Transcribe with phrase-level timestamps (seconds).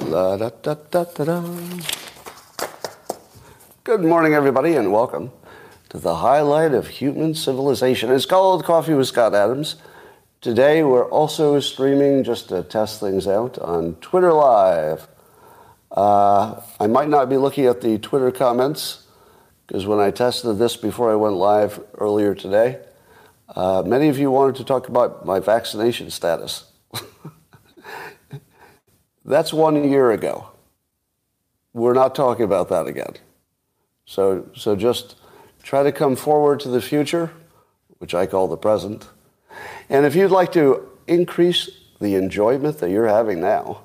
[0.00, 1.42] La, da, da, da, da, da.
[3.82, 5.32] Good morning, everybody, and welcome
[5.88, 8.12] to the highlight of human civilization.
[8.12, 9.76] It's called Coffee with Scott Adams.
[10.40, 15.08] Today, we're also streaming just to test things out on Twitter Live.
[15.90, 19.06] Uh, I might not be looking at the Twitter comments
[19.66, 22.80] because when I tested this before I went live earlier today,
[23.48, 26.70] uh, many of you wanted to talk about my vaccination status.
[29.26, 30.50] That's one year ago.
[31.72, 33.14] We're not talking about that again.
[34.06, 35.16] So, so just
[35.64, 37.32] try to come forward to the future,
[37.98, 39.08] which I call the present.
[39.88, 41.68] And if you'd like to increase
[42.00, 43.82] the enjoyment that you're having now,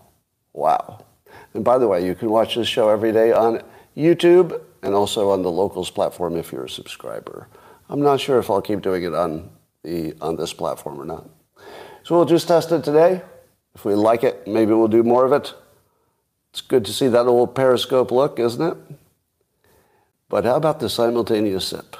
[0.53, 1.05] wow.
[1.55, 3.63] And by the way, you can watch this show every day on
[3.97, 7.47] YouTube and also on the Locals platform if you're a subscriber.
[7.89, 9.49] I'm not sure if I'll keep doing it on,
[9.83, 11.27] the, on this platform or not.
[12.03, 13.21] So we'll just test it today.
[13.75, 15.53] If we like it, maybe we'll do more of it.
[16.51, 18.77] It's good to see that old periscope look, isn't it?
[20.27, 21.95] But how about the simultaneous sip?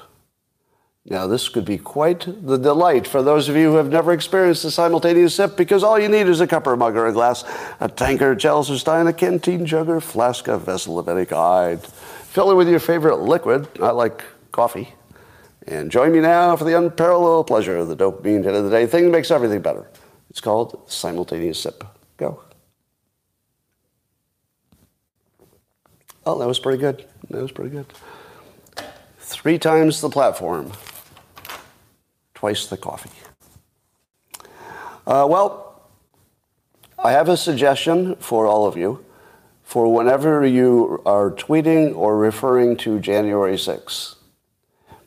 [1.06, 4.64] Now, this could be quite the delight for those of you who have never experienced
[4.66, 7.14] a simultaneous sip because all you need is a cup or a mug or a
[7.14, 7.44] glass,
[7.80, 11.82] a tankard, chalice or stein, a canteen jug or flask, a vessel of any kind.
[11.82, 14.94] Fill it with your favorite liquid, I like coffee.
[15.68, 18.86] And join me now for the unparalleled pleasure of the dopamine hit of the day.
[18.86, 19.88] Thing that makes everything better.
[20.32, 21.84] It's called simultaneous sip.
[22.16, 22.42] Go.
[26.26, 27.06] Oh, that was pretty good.
[27.30, 27.86] That was pretty good.
[29.20, 30.72] Three times the platform,
[32.34, 33.12] twice the coffee.
[35.06, 35.82] Uh, well,
[36.98, 39.04] I have a suggestion for all of you
[39.64, 44.16] for whenever you are tweeting or referring to January 6th.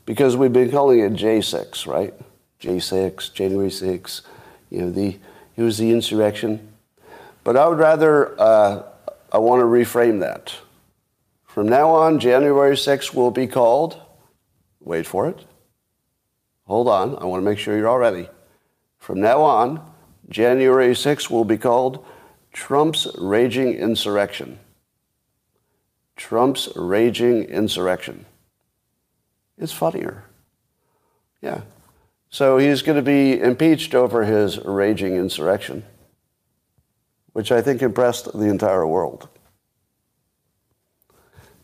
[0.05, 2.13] Because we've been calling it J6, right?
[2.61, 4.21] J6, January 6th
[4.75, 5.17] you know, the,
[5.57, 6.73] it was the insurrection.
[7.45, 8.83] But I would rather, uh,
[9.33, 10.53] I want to reframe that.
[11.45, 14.01] From now on, January 6th will be called,
[14.81, 15.45] wait for it.
[16.67, 18.29] Hold on, I want to make sure you're all ready.
[18.99, 19.81] From now on,
[20.29, 22.05] January 6th will be called
[22.53, 24.59] Trump's Raging Insurrection.
[26.17, 28.27] Trump's Raging Insurrection.
[29.57, 30.25] It's funnier.
[31.41, 31.61] Yeah.
[32.35, 35.85] So he's going to be impeached over his raging insurrection,
[37.33, 39.29] which I think impressed the entire world.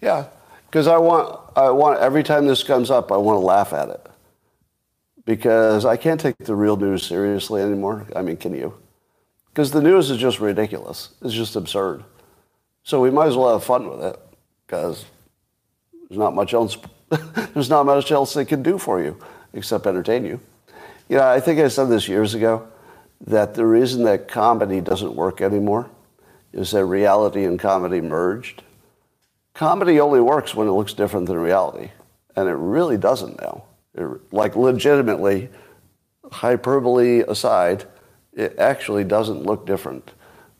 [0.01, 0.27] Yeah,
[0.67, 3.89] because I want, I want every time this comes up, I want to laugh at
[3.89, 4.07] it
[5.25, 8.07] because I can't take the real news seriously anymore.
[8.15, 8.73] I mean, can you?
[9.49, 11.09] Because the news is just ridiculous.
[11.21, 12.05] It's just absurd.
[12.85, 14.21] So we might as well have fun with it
[14.65, 15.05] because
[16.09, 16.79] there's not much else.
[17.55, 19.19] there's not much else they can do for you
[19.53, 20.39] except entertain you.
[21.11, 22.69] You know, I think I said this years ago
[23.23, 25.91] that the reason that comedy doesn't work anymore
[26.53, 28.63] is that reality and comedy merged.
[29.53, 31.91] Comedy only works when it looks different than reality,
[32.37, 33.65] and it really doesn't now.
[33.97, 35.49] It, like, legitimately,
[36.31, 37.87] hyperbole aside,
[38.33, 40.13] it actually doesn't look different,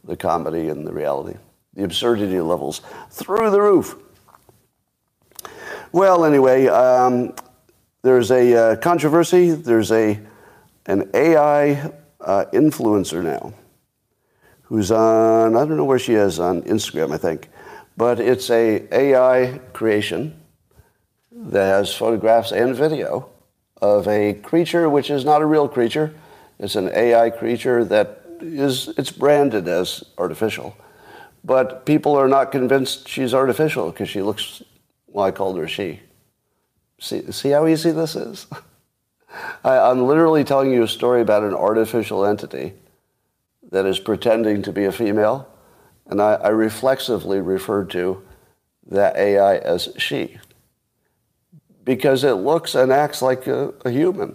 [0.03, 1.39] the comedy and the reality.
[1.75, 3.95] The absurdity levels through the roof.
[5.93, 7.37] Well, anyway, um,
[8.03, 9.53] there's a uh, controversy.
[9.53, 10.19] There's a
[10.87, 13.55] an AI uh, influencer now
[14.71, 17.49] who's on, I don't know where she is, on Instagram, I think.
[17.97, 20.41] But it's a AI creation
[21.33, 23.29] that has photographs and video
[23.83, 26.15] of a creature which is not a real creature.
[26.61, 30.77] It's an AI creature that is, it's branded as artificial.
[31.43, 34.63] But people are not convinced she's artificial because she looks,
[35.09, 36.01] well, I called her she.
[37.01, 38.47] See, see how easy this is?
[39.65, 42.75] I, am literally telling you a story about an artificial entity
[43.71, 45.49] that is pretending to be a female,
[46.07, 48.23] and I, I reflexively referred to
[48.89, 50.39] that AI as she
[51.85, 54.35] because it looks and acts like a, a human.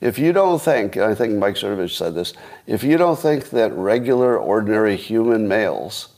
[0.00, 2.32] If you don't think, I think Mike Cernovich said this,
[2.66, 6.08] if you don't think that regular, ordinary human males,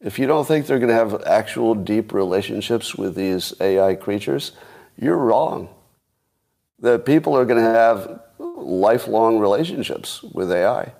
[0.00, 4.52] if you don't think they're going to have actual deep relationships with these AI creatures,
[4.96, 5.68] you're wrong
[6.82, 10.92] that people are going to have lifelong relationships with AI.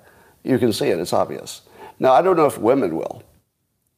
[0.43, 1.63] You can see it, it's obvious.
[1.99, 3.23] Now, I don't know if women will.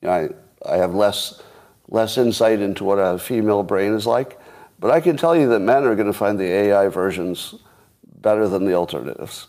[0.03, 0.31] I,
[0.67, 1.41] I have less,
[1.89, 4.39] less insight into what a female brain is like,
[4.79, 7.55] but I can tell you that men are going to find the AI versions
[8.21, 9.47] better than the alternatives.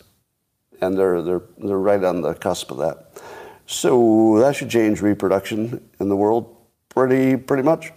[0.81, 3.21] And they're, they're, they're right on the cusp of that.
[3.65, 6.55] So that should change reproduction in the world
[6.89, 7.91] pretty, pretty much.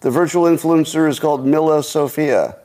[0.00, 2.56] The virtual influencer is called Milla Sofia.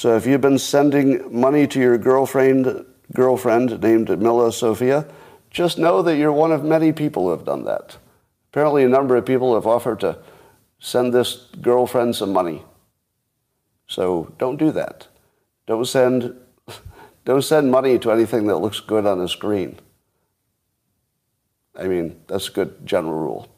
[0.00, 5.06] So if you've been sending money to your girlfriend, girlfriend named Milla Sofia,
[5.50, 7.98] just know that you're one of many people who have done that.
[8.50, 10.16] Apparently, a number of people have offered to
[10.78, 12.62] send this girlfriend some money.
[13.88, 15.08] So don't do that.
[15.66, 16.34] Don't send,
[17.26, 19.78] don't send money to anything that looks good on a screen.
[21.78, 23.48] I mean, that's a good general rule.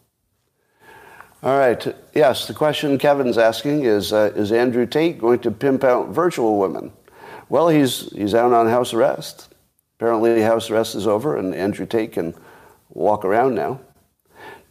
[1.43, 1.94] All right.
[2.15, 6.59] Yes, the question Kevin's asking is uh, Is Andrew Tate going to pimp out virtual
[6.59, 6.93] women?
[7.49, 9.53] Well, he's, he's out on house arrest.
[9.99, 12.35] Apparently, house arrest is over, and Andrew Tate can
[12.91, 13.81] walk around now.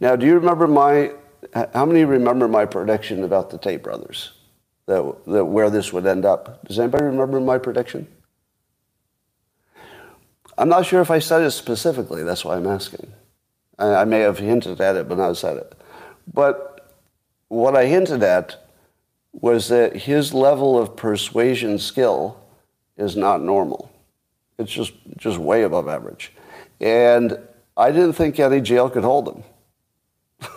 [0.00, 1.12] Now, do you remember my,
[1.74, 4.32] how many remember my prediction about the Tate brothers?
[4.86, 6.66] That, that where this would end up?
[6.66, 8.08] Does anybody remember my prediction?
[10.56, 13.12] I'm not sure if I said it specifically, that's why I'm asking.
[13.78, 15.81] I, I may have hinted at it, but not said it.
[16.34, 16.94] But
[17.48, 18.66] what I hinted at
[19.32, 22.38] was that his level of persuasion skill
[22.96, 23.90] is not normal.
[24.58, 26.32] It's just, just way above average.
[26.80, 27.38] And
[27.76, 30.48] I didn't think any jail could hold him.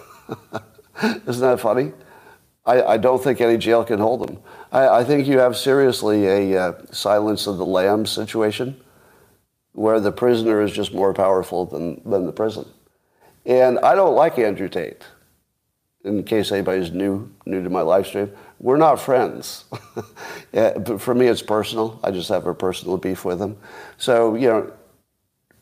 [1.28, 1.94] Isn't that funny?
[2.66, 4.40] I, I, don't think any jail can hold him.
[4.72, 8.80] I, I think you have seriously a uh, silence of the lambs situation
[9.74, 12.66] where the prisoner is just more powerful than, than the prison.
[13.46, 15.04] And I don't like Andrew Tate.
[16.06, 19.66] In case anybody's new new to my live stream, we're not friends.
[20.54, 22.00] yeah, but for me, it's personal.
[22.04, 23.58] I just have a personal beef with him.
[23.98, 24.74] So you know,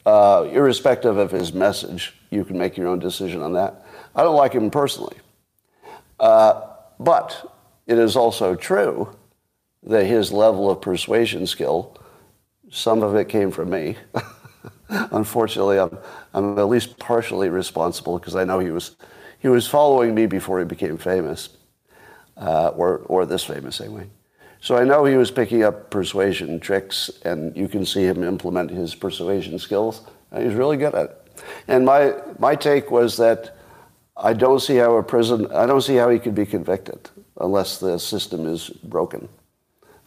[0.06, 3.86] uh, irrespective of his message, you can make your own decision on that.
[4.16, 5.18] I don't like him personally,
[6.20, 6.62] uh,
[7.00, 7.54] but
[7.88, 9.16] it is also true
[9.86, 11.98] that his level of persuasion skill,
[12.70, 13.98] some of it came from me.
[14.90, 15.98] Unfortunately, I'm,
[16.34, 18.96] I'm at least partially responsible because I know he was,
[19.44, 21.50] he was following me before he became famous,
[22.38, 24.08] uh, or, or this famous anyway.
[24.62, 28.72] So I know he was picking up persuasion tricks, and you can see him implement
[28.72, 30.00] his persuasion skills.
[30.34, 31.44] He's really good at it.
[31.68, 33.58] And my, my take was that
[34.16, 37.10] I don't see how a prison, I don't see how he could be convicted
[37.42, 39.28] unless the system is broken.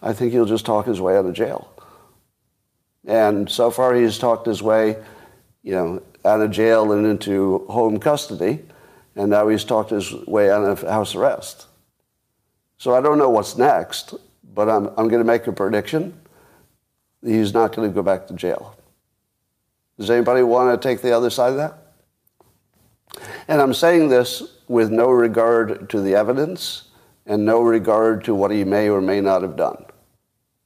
[0.01, 1.71] I think he'll just talk his way out of jail.
[3.05, 4.97] And so far, he's talked his way,
[5.63, 8.63] you know, out of jail and into home custody,
[9.17, 11.67] and now he's talked his way out of house arrest.
[12.79, 14.15] So I don't know what's next,
[14.55, 16.19] but I'm, I'm going to make a prediction.
[17.25, 18.77] He's not going to go back to jail.
[19.99, 21.79] Does anybody want to take the other side of that?
[23.49, 26.91] And I'm saying this with no regard to the evidence
[27.25, 29.85] and no regard to what he may or may not have done.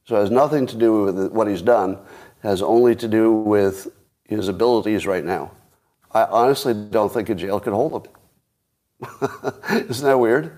[0.05, 1.97] So it has nothing to do with what he's done
[2.43, 3.87] has only to do with
[4.25, 5.51] his abilities right now.
[6.11, 8.11] I honestly don't think a jail could hold him.
[9.71, 10.55] Isn't that weird?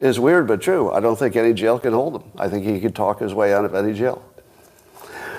[0.00, 0.90] It's weird but true.
[0.90, 2.30] I don't think any jail can hold him.
[2.38, 4.24] I think he could talk his way out of any jail.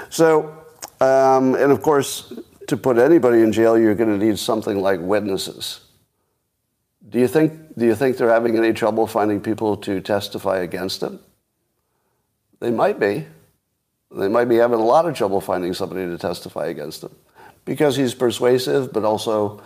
[0.10, 0.56] So,
[1.00, 2.32] um, and of course,
[2.68, 5.82] to put anybody in jail, you're going to need something like witnesses.
[7.10, 11.02] Do you think, do you think they're having any trouble finding people to testify against
[11.02, 11.20] him?
[12.60, 13.26] They might be.
[14.12, 17.16] They might be having a lot of trouble finding somebody to testify against him
[17.66, 19.62] because he's persuasive, but also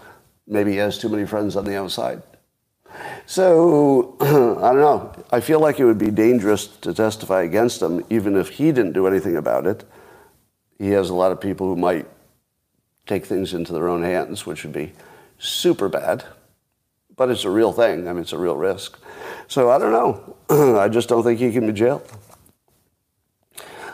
[0.48, 2.22] maybe he has too many friends on the outside.
[3.26, 4.26] So, I
[4.72, 5.26] don't know.
[5.32, 8.94] I feel like it would be dangerous to testify against him, even if he didn't
[8.94, 9.84] do anything about it.
[10.78, 12.06] He has a lot of people who might
[13.06, 14.94] take things into their own hands, which would be
[15.40, 16.24] super bad.
[17.16, 18.08] But it's a real thing.
[18.08, 19.00] I mean, it's a real risk.
[19.48, 20.36] So I don't know.
[20.80, 22.10] I just don't think he can be jailed.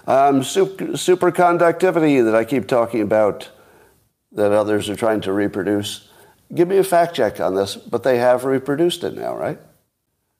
[0.07, 3.49] Um, super, superconductivity that I keep talking about
[4.31, 6.09] that others are trying to reproduce.
[6.53, 9.59] Give me a fact check on this, but they have reproduced it now, right?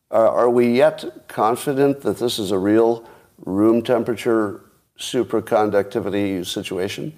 [0.09, 4.61] Are, are we yet confident that this is a real room temperature
[4.99, 7.13] superconductivity situation?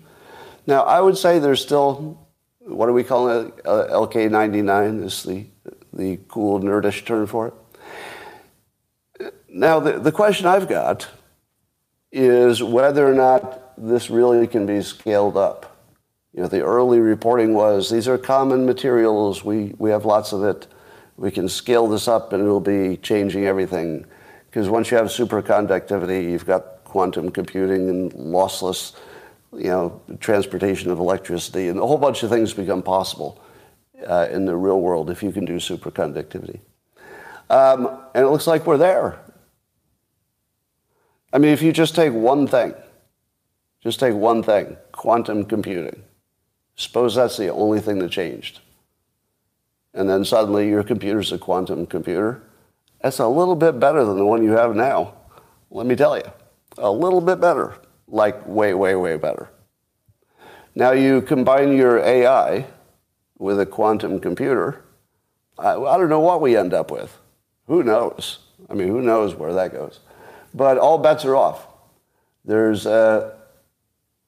[0.68, 2.28] Now, I would say there's still,
[2.60, 3.54] what do we call it?
[3.66, 5.46] Uh, LK99 is the,
[5.92, 9.34] the cool, nerdish term for it.
[9.50, 11.08] Now, the, the question I've got
[12.12, 15.73] is whether or not this really can be scaled up.
[16.34, 19.44] You know, the early reporting was these are common materials.
[19.44, 20.68] We, we have lots of it.
[21.16, 24.06] We can scale this up and it'll be changing everything.
[24.50, 28.96] Because once you have superconductivity, you've got quantum computing and lossless,
[29.52, 33.42] you know, transportation of electricity, and a whole bunch of things become possible
[34.06, 36.60] uh, in the real world if you can do superconductivity.
[37.50, 39.20] Um, and it looks like we're there.
[41.32, 42.76] I mean, if you just take one thing,
[43.82, 46.04] just take one thing, quantum computing.
[46.76, 48.60] Suppose that's the only thing that changed.
[49.94, 52.42] And then suddenly your computer's a quantum computer.
[53.02, 55.14] That's a little bit better than the one you have now.
[55.70, 56.32] Let me tell you,
[56.78, 57.76] a little bit better,
[58.08, 59.50] like way, way, way better.
[60.76, 62.66] Now you combine your AI
[63.38, 64.84] with a quantum computer.
[65.60, 67.20] I, I don't know what we end up with.
[67.68, 68.40] Who knows?
[68.70, 70.00] I mean, who knows where that goes?
[70.54, 71.68] But all bets are off.
[72.46, 73.36] There's, uh,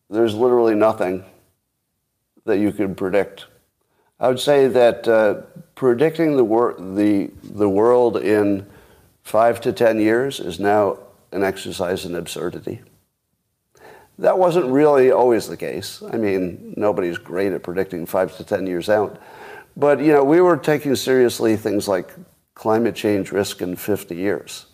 [0.10, 1.24] there's literally nothing
[2.46, 3.46] that you can predict.
[4.20, 5.42] I would say that uh,
[5.76, 8.66] predicting the, wor- the, the world in
[9.24, 11.00] five to ten years is now
[11.32, 12.82] an exercise in absurdity.
[14.20, 16.02] That wasn't really always the case.
[16.02, 19.22] I mean, nobody's great at predicting five to ten years out.
[19.76, 22.14] But, you know, we were taking seriously things like
[22.54, 24.68] climate change risk in 50 years.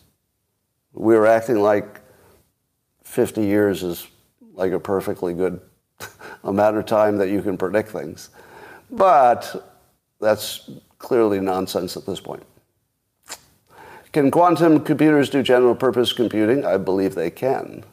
[0.93, 2.01] We were acting like
[3.03, 4.07] 50 years is
[4.53, 5.59] like a perfectly good
[6.43, 8.29] amount of time that you can predict things.
[8.89, 9.73] But
[10.19, 12.43] that's clearly nonsense at this point.
[14.11, 16.65] Can quantum computers do general purpose computing?
[16.65, 17.85] I believe they can.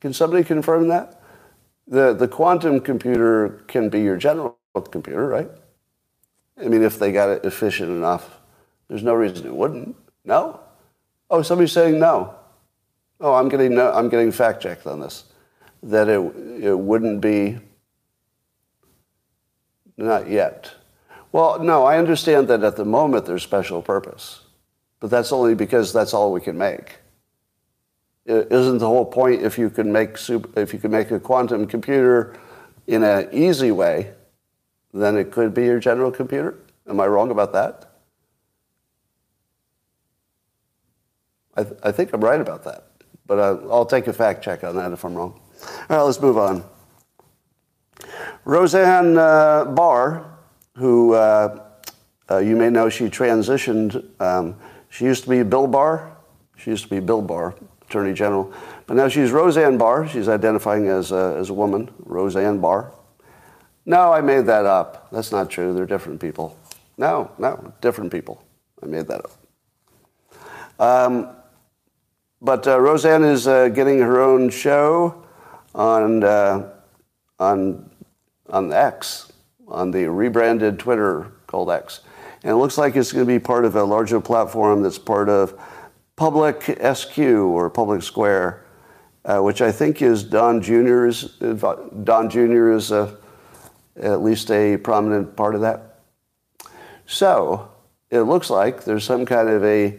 [0.00, 1.22] Can somebody confirm that?
[1.86, 4.58] The, the quantum computer can be your general
[4.90, 5.48] computer, right?
[6.60, 8.40] I mean, if they got it efficient enough,
[8.88, 9.96] there's no reason it wouldn't.
[10.24, 10.60] No?
[11.30, 12.34] Oh, somebody's saying no.
[13.20, 15.24] Oh, I'm getting, no, I'm getting fact checked on this.
[15.86, 16.18] That it,
[16.64, 17.58] it wouldn't be,
[19.96, 20.74] not yet.
[21.30, 24.40] Well, no, I understand that at the moment there's special purpose,
[24.98, 26.96] but that's only because that's all we can make.
[28.26, 31.68] Isn't the whole point if you can make super, if you can make a quantum
[31.68, 32.36] computer
[32.88, 34.12] in an easy way,
[34.92, 36.58] then it could be your general computer?
[36.88, 37.92] Am I wrong about that?
[41.54, 42.88] I, th- I think I'm right about that,
[43.24, 45.40] but uh, I'll take a fact check on that if I'm wrong.
[45.88, 46.64] All right, let's move on.
[48.44, 50.38] Roseanne uh, Barr,
[50.76, 51.66] who uh,
[52.30, 54.04] uh, you may know, she transitioned.
[54.20, 54.56] Um,
[54.88, 56.16] she used to be Bill Barr.
[56.56, 58.52] She used to be Bill Barr, Attorney General.
[58.86, 60.08] But now she's Roseanne Barr.
[60.08, 62.92] She's identifying as a, as a woman, Roseanne Barr.
[63.84, 65.08] No, I made that up.
[65.12, 65.72] That's not true.
[65.72, 66.58] They're different people.
[66.98, 68.42] No, no, different people.
[68.82, 69.30] I made that up.
[70.78, 71.30] Um,
[72.40, 75.25] but uh, Roseanne is uh, getting her own show
[75.76, 76.70] on, uh,
[77.38, 77.90] on,
[78.48, 79.32] on X,
[79.68, 82.00] on the rebranded Twitter called X.
[82.42, 85.28] And it looks like it's going to be part of a larger platform that's part
[85.28, 85.58] of
[86.16, 86.62] Public
[86.94, 88.64] SQ or Public Square,
[89.24, 91.36] uh, which I think is Don Jr.'s,
[92.04, 92.70] Don Jr.
[92.70, 93.18] is a,
[94.00, 96.00] at least a prominent part of that.
[97.04, 97.68] So
[98.10, 99.98] it looks like there's some kind of a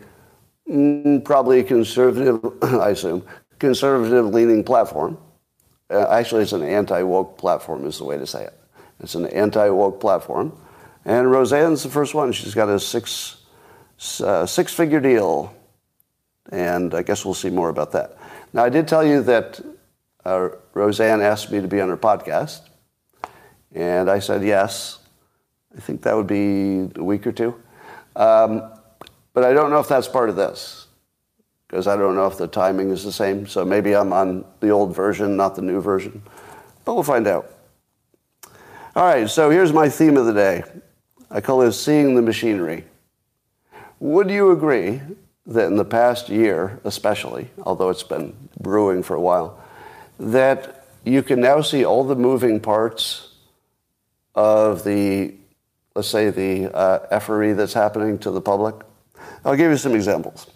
[0.68, 3.24] mm, probably conservative, I assume,
[3.60, 5.20] conservative leaning platform.
[5.90, 8.54] Uh, actually, it's an anti woke platform, is the way to say it.
[9.00, 10.58] It's an anti woke platform.
[11.06, 12.34] And Roseanne's the first one.
[12.34, 13.38] She's got a six,
[14.22, 15.56] uh, six figure deal
[16.52, 18.18] and I guess we'll see more about that.
[18.54, 19.60] Now, I did tell you that
[20.26, 22.62] uh, Roseanne asked me to be on her podcast,
[23.74, 25.00] and I said yes.
[25.76, 27.56] I think that would be a week or two.
[28.16, 28.72] Um,
[29.34, 30.87] but I don't know if that's part of this,
[31.68, 33.46] because I don't know if the timing is the same.
[33.46, 36.22] So maybe I'm on the old version, not the new version.
[36.86, 37.52] But we'll find out.
[38.96, 40.64] All right, so here's my theme of the day.
[41.30, 42.86] I call it Seeing the Machinery.
[44.00, 45.02] Would you agree
[45.46, 49.60] that in the past year, especially, although it's been brewing for a while,
[50.20, 53.34] that you can now see all the moving parts
[54.36, 55.34] of the,
[55.96, 58.76] let's say, the uh, effery that's happening to the public.
[59.44, 60.48] I'll give you some examples.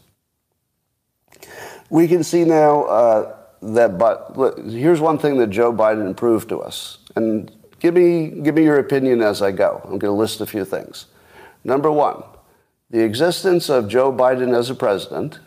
[1.92, 6.62] We can see now uh, that, but here's one thing that Joe Biden proved to
[6.62, 9.82] us, and give me give me your opinion as I go.
[9.84, 11.08] I'm going to list a few things.
[11.66, 12.24] Number one,
[12.90, 15.40] the existence of Joe Biden as a president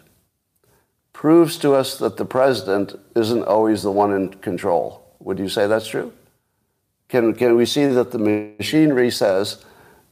[1.14, 5.02] proves to us that the president isn't always the one in control.
[5.20, 6.12] Would you say that's true?
[7.08, 9.64] Can, can we see that the machinery says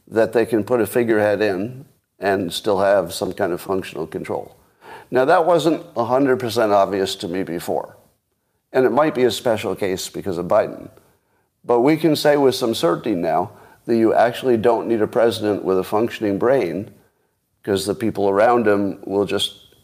[0.07, 1.85] that they can put a figurehead in
[2.17, 4.55] and still have some kind of functional control?
[5.13, 7.95] Now, that wasn't 100% obvious to me before.
[8.71, 10.89] And it might be a special case because of Biden.
[11.63, 13.51] But we can say with some certainty now
[13.85, 16.91] that you actually don't need a president with a functioning brain
[17.61, 19.75] because the people around him will just,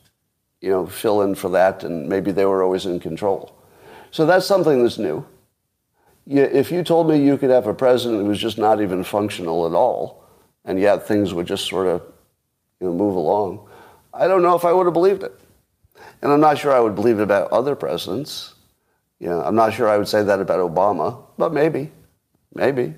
[0.62, 3.56] you know, fill in for that, and maybe they were always in control.
[4.10, 5.24] So that's something that's new.
[6.26, 9.68] If you told me you could have a president who was just not even functional
[9.68, 10.24] at all,
[10.66, 12.02] and yet things would just sort of
[12.82, 13.69] you know, move along,
[14.20, 15.32] I don't know if I would have believed it.
[16.22, 18.54] And I'm not sure I would believe it about other presidents.
[19.20, 21.90] You know, I'm not sure I would say that about Obama, but maybe,
[22.54, 22.94] maybe.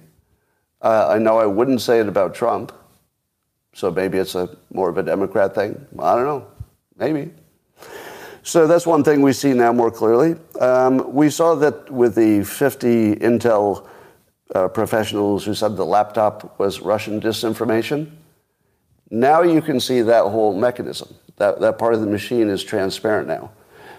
[0.81, 2.71] Uh, I know I wouldn't say it about Trump.
[3.73, 5.85] So maybe it's a more of a Democrat thing.
[5.99, 6.47] I don't know.
[6.97, 7.31] Maybe.
[8.43, 10.35] So that's one thing we see now more clearly.
[10.59, 13.87] Um, we saw that with the 50 Intel
[14.55, 18.11] uh, professionals who said the laptop was Russian disinformation.
[19.11, 21.13] Now you can see that whole mechanism.
[21.35, 23.51] That, that part of the machine is transparent now.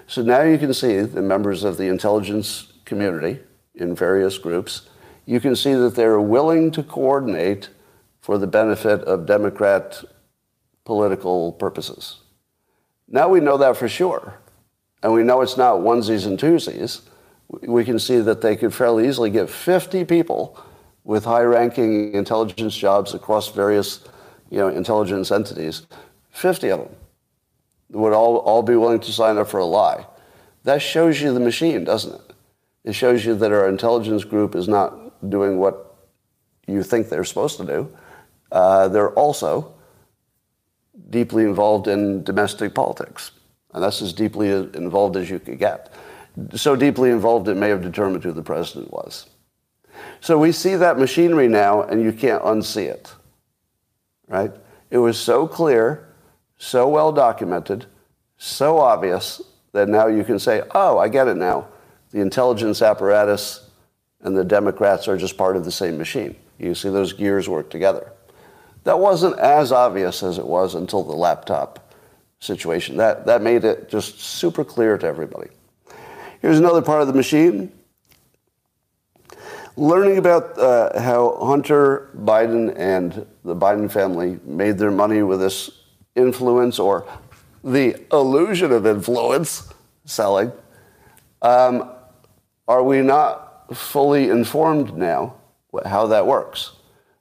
[0.07, 3.41] So now you can see the members of the intelligence community
[3.75, 4.89] in various groups.
[5.27, 7.69] You can see that they're willing to coordinate
[8.21, 10.03] for the benefit of Democrat
[10.85, 12.21] political purposes.
[13.07, 14.39] Now we know that for sure.
[15.03, 17.03] And we know it's not onesies and twosies.
[17.49, 20.59] We can see that they could fairly easily get 50 people
[21.05, 24.09] with high ranking intelligence jobs across various
[24.53, 25.87] you know, intelligence entities,
[26.31, 26.97] 50 of them
[27.91, 30.07] would all, all be willing to sign up for a lie.
[30.65, 32.35] That shows you the machine, doesn't it?
[32.85, 35.97] It shows you that our intelligence group is not doing what
[36.67, 37.97] you think they're supposed to do.
[38.51, 39.75] Uh, they're also
[41.09, 43.31] deeply involved in domestic politics.
[43.73, 45.95] And that's as deeply involved as you could get.
[46.55, 49.31] So deeply involved, it may have determined who the president was.
[50.21, 53.15] So we see that machinery now, and you can't unsee it.
[54.33, 54.51] Right?
[54.91, 56.09] It was so clear,
[56.57, 57.85] so well documented,
[58.39, 61.69] so obvious that now you can say, oh, I get it now.
[62.13, 63.69] The intelligence apparatus
[64.23, 66.35] and the Democrats are just part of the same machine.
[66.59, 68.11] You see those gears work together.
[68.85, 71.95] That wasn't as obvious as it was until the laptop
[72.41, 72.97] situation.
[72.97, 75.51] That, that made it just super clear to everybody.
[76.41, 77.71] Here's another part of the machine.
[79.77, 85.71] Learning about uh, how Hunter Biden and the Biden family made their money with this
[86.15, 87.09] influence or
[87.65, 89.73] the illusion of influence
[90.05, 90.53] selling,
[91.41, 91.91] um,
[92.69, 95.37] are we not fully informed now
[95.87, 96.73] how that works?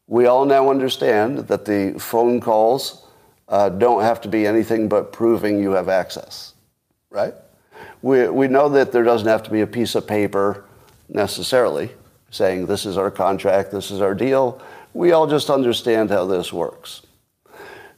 [0.07, 3.07] We all now understand that the phone calls
[3.47, 6.53] uh, don't have to be anything but proving you have access,
[7.09, 7.33] right?
[8.01, 10.65] We, we know that there doesn't have to be a piece of paper
[11.07, 11.91] necessarily
[12.31, 14.59] saying this is our contract, this is our deal.
[14.93, 17.03] We all just understand how this works.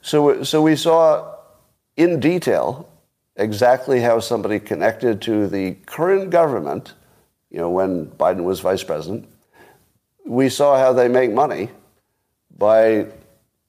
[0.02, 1.34] So, so we saw
[1.96, 2.88] in detail
[3.36, 6.92] exactly how somebody connected to the current government,
[7.50, 9.28] you know, when Biden was vice president,
[10.26, 11.70] we saw how they make money
[12.56, 13.06] by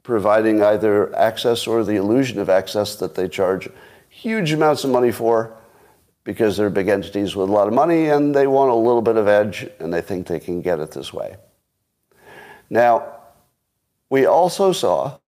[0.03, 3.67] providing either access or the illusion of access that they charge
[4.07, 5.51] huge amounts of money for
[6.25, 9.15] because they're big entities with a lot of money and they want a little bit
[9.15, 11.37] of edge and they think they can get it this way.
[12.69, 13.13] Now,
[14.09, 15.19] we also saw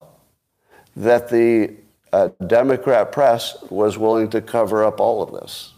[0.96, 1.76] that the
[2.12, 5.74] uh, Democrat press was willing to cover up all of this.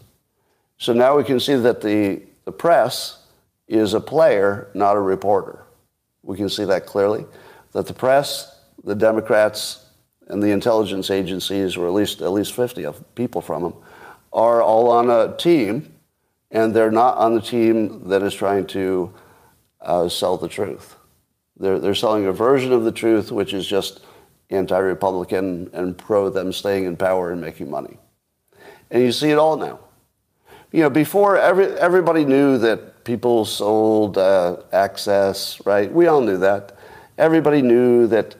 [0.77, 3.21] So now we can see that the, the press
[3.67, 5.65] is a player, not a reporter.
[6.23, 7.25] We can see that clearly
[7.73, 9.85] that the press, the Democrats,
[10.27, 13.73] and the intelligence agencies, or at least at least 50 of people from them,
[14.31, 15.93] are all on a team,
[16.51, 19.13] and they're not on the team that is trying to
[19.81, 20.95] uh, sell the truth.
[21.57, 24.01] They're, they're selling a version of the truth, which is just
[24.49, 27.97] anti-Republican and pro them staying in power and making money.
[28.89, 29.79] And you see it all now.
[30.71, 35.91] You know, before every, everybody knew that people sold uh, access, right?
[35.91, 36.77] We all knew that.
[37.17, 38.35] Everybody knew that,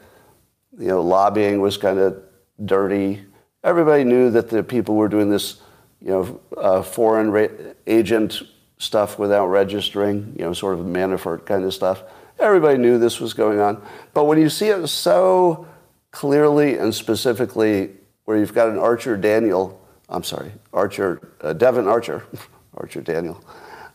[0.78, 2.22] you know, lobbying was kind of
[2.64, 3.22] dirty.
[3.62, 5.60] Everybody knew that the people were doing this,
[6.02, 7.48] you know, uh, foreign ra-
[7.86, 8.42] agent
[8.78, 12.02] stuff without registering, you know, sort of Manafort kind of stuff.
[12.38, 13.82] Everybody knew this was going on.
[14.14, 15.68] But when you see it so
[16.10, 17.90] clearly and specifically,
[18.24, 22.24] where you've got an Archer Daniel, I'm sorry, Archer, uh, Devon Archer,
[22.76, 23.42] Archer Daniel,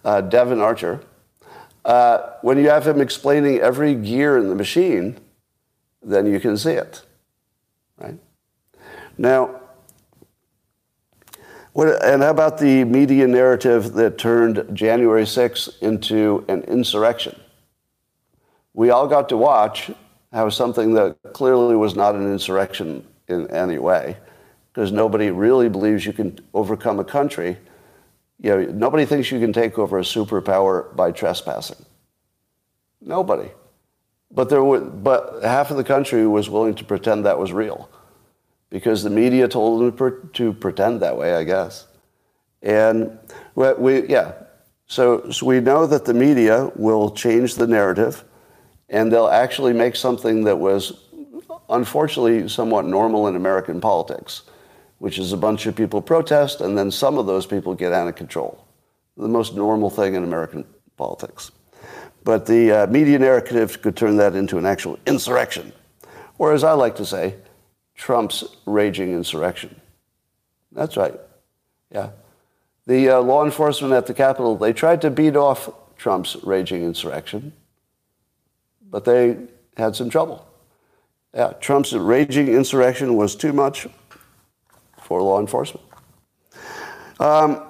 [0.03, 1.01] uh, Devon Archer,
[1.85, 5.17] uh, when you have him explaining every gear in the machine,
[6.03, 7.03] then you can see it,
[7.97, 8.17] right?
[9.17, 9.61] Now,
[11.75, 17.37] what, and how about the media narrative that turned January 6th into an insurrection?
[18.73, 19.91] We all got to watch
[20.31, 24.15] how something that clearly was not an insurrection in any way,
[24.71, 27.57] because nobody really believes you can overcome a country
[28.39, 31.85] you know, nobody thinks you can take over a superpower by trespassing.
[33.01, 33.49] Nobody.
[34.31, 37.89] But, there were, but half of the country was willing to pretend that was real
[38.75, 41.87] because the media told them to, pretend that way, I guess.
[42.61, 43.17] And
[43.55, 44.33] we, yeah,
[44.85, 48.25] so, so we know that the media will change the narrative
[48.89, 51.05] and they'll actually make something that was
[51.69, 54.41] unfortunately somewhat normal in American politics
[54.99, 58.07] which is a bunch of people protest, and then some of those people get out
[58.07, 58.65] of control.
[59.17, 60.65] The most normal thing in American
[60.97, 61.51] politics.
[62.23, 65.73] But the uh, media narrative could turn that into an actual insurrection,
[66.37, 67.35] or as I like to say,
[67.95, 69.79] Trump's raging insurrection.
[70.71, 71.13] That's right.
[71.91, 72.09] Yeah.
[72.85, 77.53] The uh, law enforcement at the Capitol, they tried to beat off Trump's raging insurrection.
[78.89, 79.37] but they
[79.77, 80.47] had some trouble.
[81.33, 83.87] Yeah, Trump's raging insurrection was too much
[85.01, 85.85] for law enforcement.
[87.19, 87.61] Um,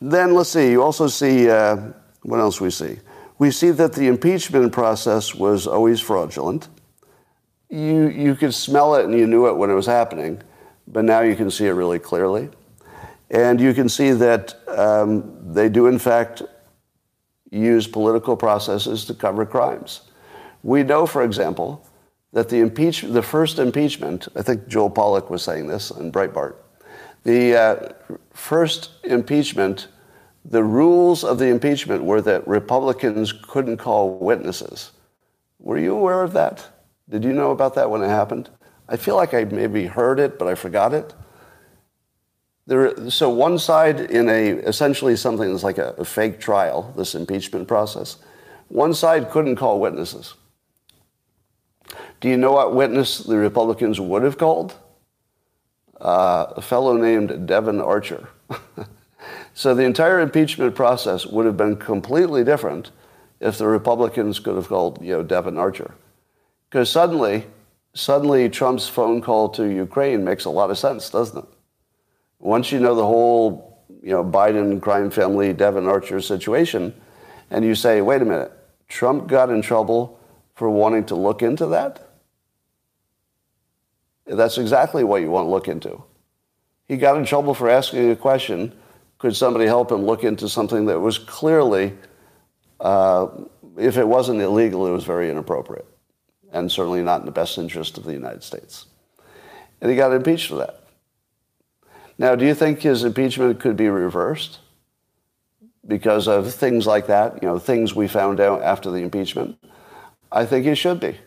[0.00, 1.76] then let's see, you also see, uh,
[2.22, 2.98] what else we see?
[3.38, 6.68] We see that the impeachment process was always fraudulent.
[7.70, 10.40] You, you could smell it and you knew it when it was happening,
[10.86, 12.50] but now you can see it really clearly.
[13.30, 16.42] And you can see that um, they do, in fact,
[17.50, 20.02] use political processes to cover crimes.
[20.62, 21.86] We know, for example,
[22.32, 26.56] that the, impeach- the first impeachment, I think Joel Pollak was saying this in Breitbart,
[27.22, 27.92] the uh,
[28.32, 29.88] first impeachment,
[30.44, 34.90] the rules of the impeachment were that Republicans couldn't call witnesses.
[35.58, 36.68] Were you aware of that?
[37.14, 38.50] Did you know about that when it happened?
[38.88, 41.14] I feel like I maybe heard it, but I forgot it.
[42.66, 47.14] There, so one side in a essentially something that's like a, a fake trial, this
[47.14, 48.16] impeachment process,
[48.66, 50.34] one side couldn't call witnesses.
[52.20, 54.74] Do you know what witness the Republicans would have called?
[56.00, 58.28] Uh, a fellow named Devon Archer.
[59.54, 62.90] so the entire impeachment process would have been completely different
[63.38, 65.94] if the Republicans could have called, you know, Devon Archer.
[66.74, 67.46] Because suddenly,
[67.92, 71.48] suddenly Trump's phone call to Ukraine makes a lot of sense, doesn't it?
[72.40, 76.92] Once you know the whole, you know, Biden crime family, Devon Archer situation,
[77.48, 78.50] and you say, wait a minute,
[78.88, 80.18] Trump got in trouble
[80.56, 82.08] for wanting to look into that?
[84.26, 86.02] That's exactly what you want to look into.
[86.88, 88.72] He got in trouble for asking a question.
[89.18, 91.96] Could somebody help him look into something that was clearly,
[92.80, 93.28] uh,
[93.78, 95.86] if it wasn't illegal, it was very inappropriate
[96.54, 98.86] and certainly not in the best interest of the United States.
[99.80, 100.80] And he got impeached for that.
[102.16, 104.60] Now, do you think his impeachment could be reversed
[105.86, 109.58] because of things like that, you know, things we found out after the impeachment?
[110.30, 111.18] I think he should be.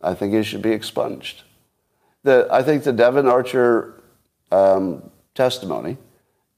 [0.00, 1.42] I think he should be expunged.
[2.22, 4.02] The, I think the Devon Archer
[4.50, 5.98] um, testimony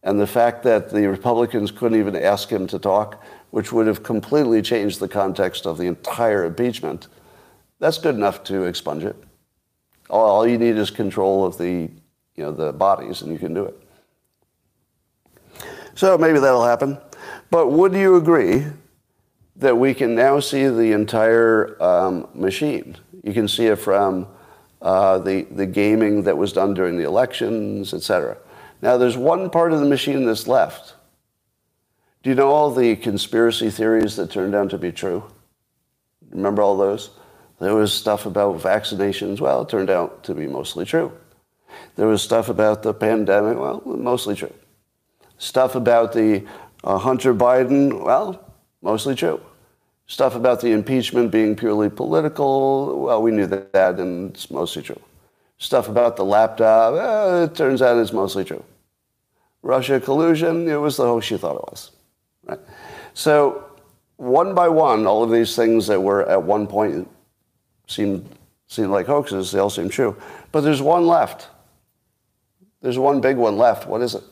[0.03, 4.03] and the fact that the Republicans couldn't even ask him to talk, which would have
[4.03, 7.09] completely changed the context of the entire impeachment,
[7.79, 9.17] that's good enough to expunge it.
[10.09, 11.91] All, all you need is control of the,
[12.35, 13.83] you know, the bodies, and you can do it.
[15.95, 16.99] So maybe that'll happen.
[17.51, 18.67] But would you agree
[19.57, 22.97] that we can now see the entire um, machine?
[23.23, 24.29] You can see it from
[24.83, 28.37] uh, the, the gaming that was done during the elections, etc.
[28.83, 30.95] Now, there's one part of the machine that's left.
[32.23, 35.25] Do you know all the conspiracy theories that turned out to be true?
[36.31, 37.11] Remember all those?
[37.59, 39.40] There was stuff about vaccinations.
[39.40, 41.12] Well, it turned out to be mostly true.
[41.97, 43.59] There was stuff about the pandemic.
[43.59, 44.53] Well, mostly true.
[45.38, 46.45] Stuff about the
[46.85, 48.05] uh, Hunter Biden.
[48.05, 48.45] Well,
[48.83, 49.40] mostly true.
[50.07, 53.01] Stuff about the impeachment being purely political.
[53.01, 55.01] Well, we knew that, and it's mostly true.
[55.59, 56.95] Stuff about the laptop.
[56.95, 58.62] Eh, it turns out it's mostly true.
[59.62, 60.69] Russia collusion.
[60.69, 61.90] It was the hoax you thought it was.
[62.45, 62.61] Right.
[63.14, 63.64] So
[64.16, 67.09] one by one, all of these things that were at one point
[67.87, 68.29] seem,
[68.66, 69.53] seem like hoaxes.
[69.53, 70.16] They all seem true.
[70.53, 71.49] But there's one left.
[72.83, 73.88] There's one big one left.
[73.88, 74.22] What is it?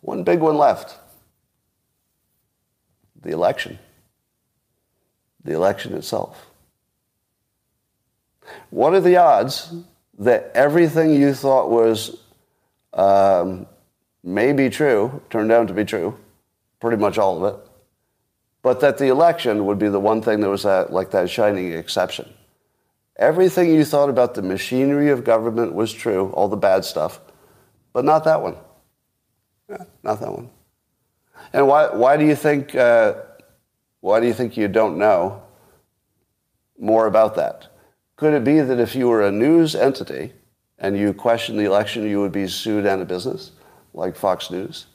[0.00, 0.98] One big one left.
[3.20, 3.78] The election.
[5.44, 6.46] The election itself.
[8.70, 9.72] What are the odds
[10.18, 12.18] that everything you thought was
[12.92, 13.66] um,
[14.24, 16.16] maybe true turned out to be true?
[16.80, 17.71] Pretty much all of it
[18.62, 21.72] but that the election would be the one thing that was that, like that shining
[21.72, 22.32] exception.
[23.16, 27.20] Everything you thought about the machinery of government was true, all the bad stuff,
[27.92, 28.56] but not that one.
[29.68, 30.48] Yeah, not that one.
[31.52, 33.14] And why, why do you think uh,
[34.00, 35.42] why do you think you don't know
[36.78, 37.68] more about that?
[38.16, 40.32] Could it be that if you were a news entity
[40.78, 43.52] and you questioned the election, you would be sued out of business,
[43.94, 44.86] like Fox News?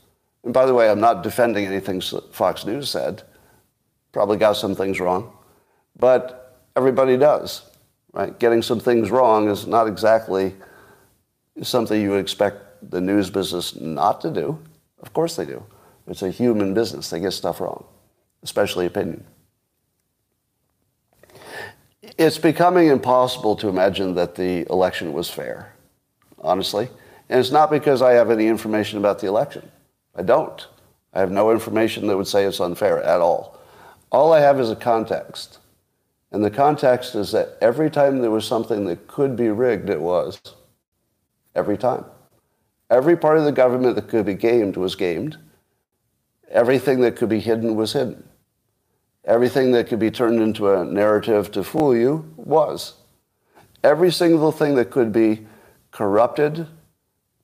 [0.44, 2.02] And by the way, I'm not defending anything
[2.32, 3.24] Fox News said.
[4.12, 5.34] Probably got some things wrong.
[5.98, 7.64] But everybody does,
[8.14, 8.38] right?
[8.40, 10.56] Getting some things wrong is not exactly
[11.62, 14.60] something you would expect the news business not to do.
[15.02, 15.64] Of course they do.
[16.08, 17.10] It's a human business.
[17.10, 17.84] They get stuff wrong,
[18.44, 19.26] especially opinion.
[22.18, 25.74] It's becoming impossible to imagine that the election was fair,
[26.40, 26.90] honestly.
[27.30, 29.70] And it's not because I have any information about the election.
[30.16, 30.66] I don't.
[31.14, 33.57] I have no information that would say it's unfair at all.
[34.12, 35.60] All I have is a context.
[36.32, 40.02] And the context is that every time there was something that could be rigged, it
[40.02, 40.40] was.
[41.56, 42.06] Every time.
[42.90, 45.38] Every part of the government that could be gamed was gamed.
[46.50, 48.24] Everything that could be hidden was hidden.
[49.26, 52.94] Everything that could be turned into a narrative to fool you was.
[53.84, 55.46] Every single thing that could be
[55.92, 56.68] corrupted,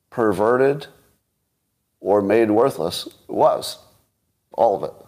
[0.08, 0.86] perverted,
[2.00, 3.78] or made worthless was.
[4.52, 5.03] All of it.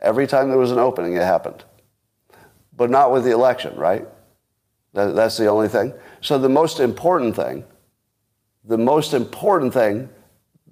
[0.00, 1.64] Every time there was an opening, it happened.
[2.76, 4.06] But not with the election, right?
[4.94, 5.92] That, that's the only thing.
[6.20, 7.64] So the most important thing,
[8.64, 10.08] the most important thing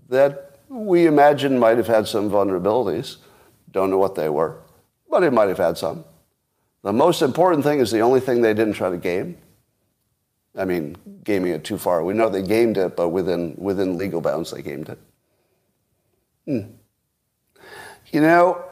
[0.08, 3.16] that we imagine might have had some vulnerabilities,
[3.70, 4.58] don't know what they were,
[5.10, 6.04] but it might have had some.
[6.82, 9.36] The most important thing is the only thing they didn't try to game.
[10.56, 12.02] I mean, gaming it too far.
[12.02, 14.98] We know they gamed it, but within, within legal bounds, they gamed it.
[16.46, 16.70] Hmm.
[18.10, 18.64] You know,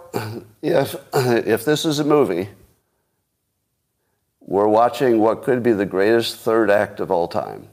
[0.63, 2.49] if, if this is a movie,
[4.41, 7.69] we're watching what could be the greatest third act of all time.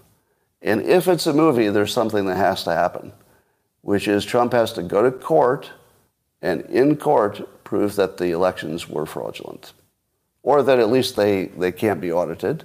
[0.62, 3.12] And if it's a movie, there's something that has to happen,
[3.82, 5.72] which is Trump has to go to court
[6.42, 9.74] and in court prove that the elections were fraudulent,
[10.42, 12.64] or that at least they, they can't be audited,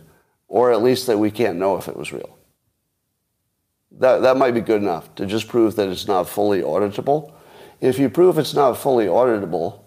[0.49, 2.37] or at least that we can't know if it was real.
[3.93, 7.33] That, that might be good enough to just prove that it's not fully auditable.
[7.81, 9.81] If you prove it's not fully auditable,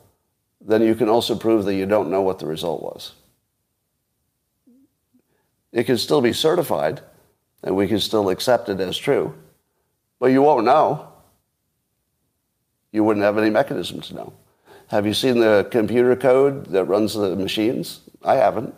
[0.62, 3.14] then you can also prove that you don't know what the result was.
[5.72, 7.02] It can still be certified,
[7.64, 9.34] and we can still accept it as true,
[10.20, 11.08] but you won't know.
[12.92, 14.34] You wouldn't have any mechanism to know.
[14.88, 18.02] Have you seen the computer code that runs the machines?
[18.24, 18.76] I haven't.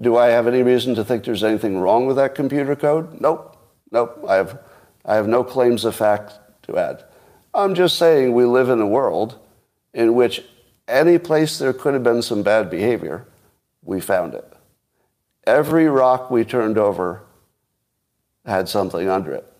[0.00, 3.20] Do I have any reason to think there's anything wrong with that computer code?
[3.20, 3.56] Nope.
[3.90, 4.24] Nope.
[4.28, 4.60] I have,
[5.04, 6.34] I have no claims of fact
[6.64, 7.02] to add.
[7.56, 9.38] I'm just saying we live in a world
[9.94, 10.42] in which
[10.86, 13.26] any place there could have been some bad behavior,
[13.82, 14.52] we found it.
[15.46, 17.22] Every rock we turned over
[18.44, 19.50] had something under it.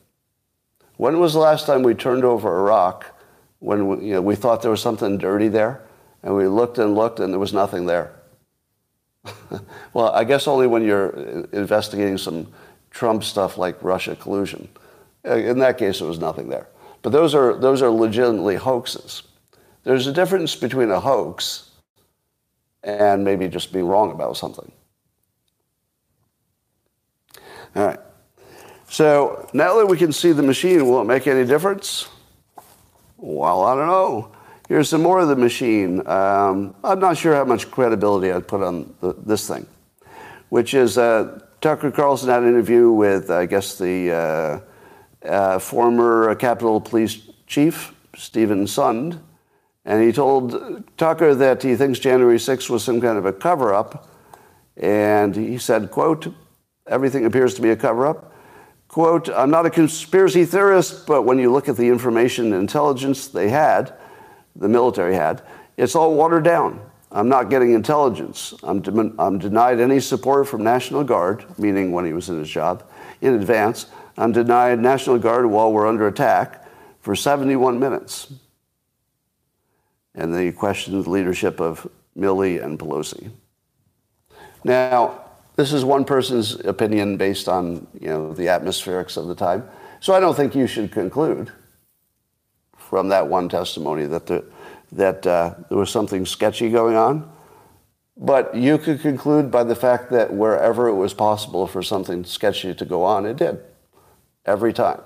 [0.98, 3.18] When was the last time we turned over a rock
[3.60, 5.82] when we, you know, we thought there was something dirty there?
[6.22, 8.12] And we looked and looked and there was nothing there.
[9.94, 11.10] well, I guess only when you're
[11.52, 12.52] investigating some
[12.90, 14.68] Trump stuff like Russia collusion.
[15.26, 16.68] Uh, in that case, there was nothing there.
[17.06, 19.22] But those are, those are legitimately hoaxes.
[19.84, 21.70] There's a difference between a hoax
[22.82, 24.72] and maybe just being wrong about something.
[27.76, 28.00] All right.
[28.88, 32.08] So now that we can see the machine, will it make any difference?
[33.18, 34.32] Well, I don't know.
[34.68, 36.04] Here's some more of the machine.
[36.08, 39.68] Um, I'm not sure how much credibility I'd put on the, this thing,
[40.48, 44.60] which is uh, Tucker Carlson had an interview with, I guess, the uh,
[45.28, 49.20] uh, former Capitol Police Chief, Steven Sund,
[49.84, 53.72] and he told Tucker that he thinks January 6th was some kind of a cover
[53.72, 54.08] up.
[54.76, 56.34] And he said, quote,
[56.88, 58.32] everything appears to be a cover up.
[58.88, 63.28] Quote, I'm not a conspiracy theorist, but when you look at the information and intelligence
[63.28, 63.94] they had,
[64.56, 65.42] the military had,
[65.76, 66.80] it's all watered down.
[67.12, 68.54] I'm not getting intelligence.
[68.62, 72.48] I'm, de- I'm denied any support from National Guard, meaning when he was in his
[72.48, 72.82] job,
[73.20, 73.86] in advance.
[74.18, 76.66] I'm denied National Guard while we're under attack
[77.00, 78.32] for 71 minutes.
[80.14, 83.30] And they questioned the leadership of Milley and Pelosi.
[84.64, 85.20] Now,
[85.56, 89.68] this is one person's opinion based on you know, the atmospherics of the time.
[90.00, 91.50] So I don't think you should conclude
[92.76, 94.44] from that one testimony that, the,
[94.92, 97.30] that uh, there was something sketchy going on.
[98.16, 102.74] But you could conclude by the fact that wherever it was possible for something sketchy
[102.74, 103.60] to go on, it did,
[104.46, 105.02] every time.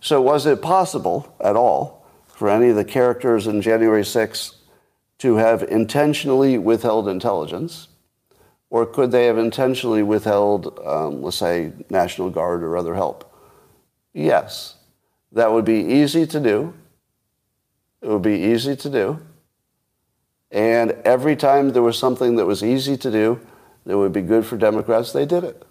[0.00, 4.54] So was it possible at all for any of the characters in January 6
[5.18, 7.88] to have intentionally withheld intelligence?
[8.70, 13.30] Or could they have intentionally withheld, um, let's say, National Guard or other help?
[14.14, 14.76] Yes.
[15.32, 16.74] That would be easy to do.
[18.00, 19.20] It would be easy to do.
[20.50, 23.40] And every time there was something that was easy to do
[23.84, 25.64] that would be good for Democrats, they did it.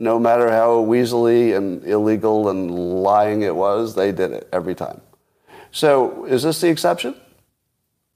[0.00, 5.00] No matter how weaselly and illegal and lying it was, they did it every time.
[5.72, 7.14] So is this the exception?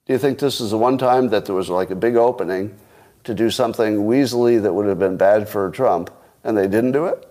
[0.07, 2.79] Do you think this is the one time that there was like a big opening
[3.25, 6.11] to do something weaselly that would have been bad for Trump
[6.45, 7.29] and they didn't do it?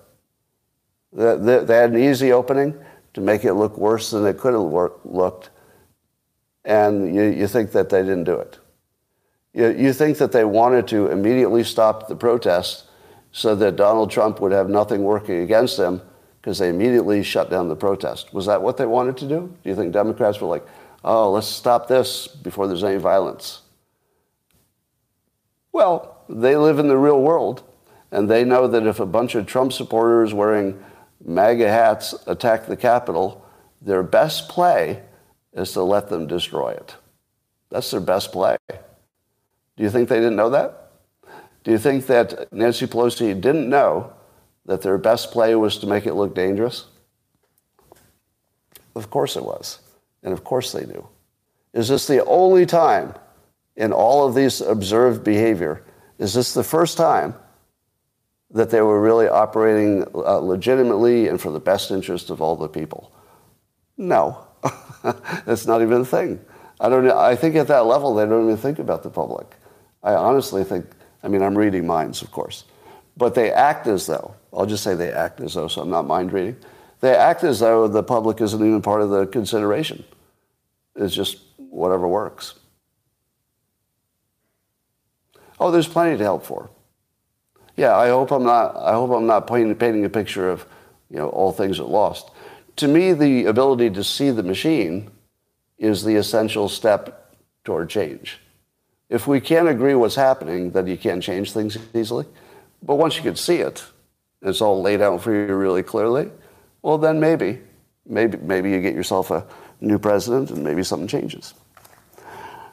[1.13, 2.77] They had an easy opening
[3.13, 5.49] to make it look worse than it could have looked
[6.63, 8.59] and you, think that they didn't do it.
[9.53, 12.85] You, you think that they wanted to immediately stop the protest
[13.32, 16.02] so that Donald Trump would have nothing working against him
[16.41, 18.34] because they immediately shut down the protest.
[18.34, 19.56] Was that what they wanted to do?
[19.63, 20.65] Do you think Democrats were like,
[21.04, 23.62] oh, let's stop this before there's any violence?
[25.72, 27.63] Well, they live in the real world,
[28.12, 30.84] and they know that if a bunch of Trump supporters wearing
[31.24, 33.46] MAGA hats attack the Capitol,
[33.82, 35.04] their best play
[35.54, 36.96] is to let them destroy it.
[37.70, 38.58] That's their best play.
[38.70, 38.78] Do
[39.84, 40.81] you think they didn't know that?
[41.63, 44.13] Do you think that Nancy Pelosi didn't know
[44.65, 46.88] that their best play was to make it look dangerous?
[48.95, 49.80] Of course it was.
[50.24, 51.08] And of course they knew.
[51.74, 53.13] Is this the only time
[53.76, 55.84] in all of these observed behavior,
[56.19, 57.34] is this the first time
[58.52, 62.67] that they were really operating uh, legitimately and for the best interest of all the
[62.67, 63.12] people?
[63.97, 64.45] No.
[65.45, 66.39] That's not even a thing.
[66.80, 69.47] I don't I think at that level they don't even think about the public.
[70.04, 70.86] I honestly think
[71.23, 72.63] I mean I'm reading minds, of course.
[73.17, 76.07] But they act as though, I'll just say they act as though, so I'm not
[76.07, 76.57] mind reading.
[77.01, 80.03] They act as though the public isn't even part of the consideration.
[80.95, 82.55] It's just whatever works.
[85.60, 86.69] Oh, there's plenty to help for.
[87.75, 88.75] Yeah, I hope I'm not.
[88.75, 90.65] I hope I'm not painting, painting a picture of,
[91.10, 92.29] you know, all things are lost.
[92.77, 95.12] To me, the ability to see the machine
[95.77, 98.39] is the essential step toward change.
[99.12, 102.26] If we can't agree what's happening, then you can't change things easily.
[102.82, 103.84] But once you can see it,
[104.41, 106.32] it's all laid out for you really clearly,
[106.82, 107.60] well, then maybe,
[108.06, 109.45] maybe, maybe you get yourself a
[109.82, 111.54] new president and maybe something changes.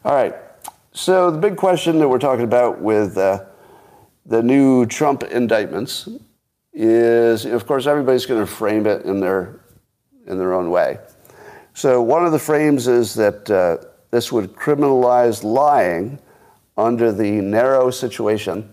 [0.05, 0.35] All right.
[0.93, 3.45] So the big question that we're talking about with uh,
[4.25, 6.09] the new Trump indictments
[6.73, 9.61] is, of course, everybody's going to frame it in their
[10.29, 10.99] in their own way.
[11.75, 13.79] So one of the frames is that uh,
[14.11, 16.19] this would criminalize lying
[16.79, 18.73] under the narrow situation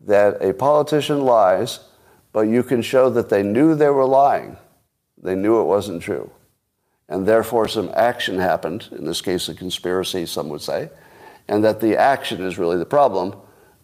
[0.00, 1.80] that a politician lies,
[2.32, 4.56] but you can show that they knew they were lying.
[5.22, 6.30] They knew it wasn't true.
[7.08, 10.90] And therefore, some action happened, in this case, a conspiracy, some would say,
[11.46, 13.36] and that the action is really the problem,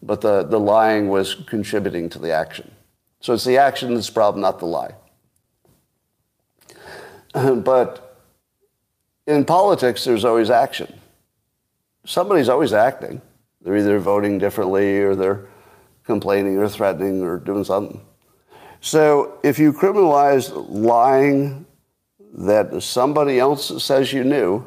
[0.02, 2.70] but the, the lying was contributing to the action.
[3.20, 4.94] So it's the action that's the problem, not the lie.
[7.62, 8.18] but
[9.26, 10.92] in politics, there's always action.
[12.04, 13.20] Somebody's always acting.
[13.62, 15.46] They're either voting differently or they're
[16.04, 18.00] complaining or threatening or doing something.
[18.80, 21.66] So if you criminalize lying
[22.32, 24.64] that somebody else says you knew,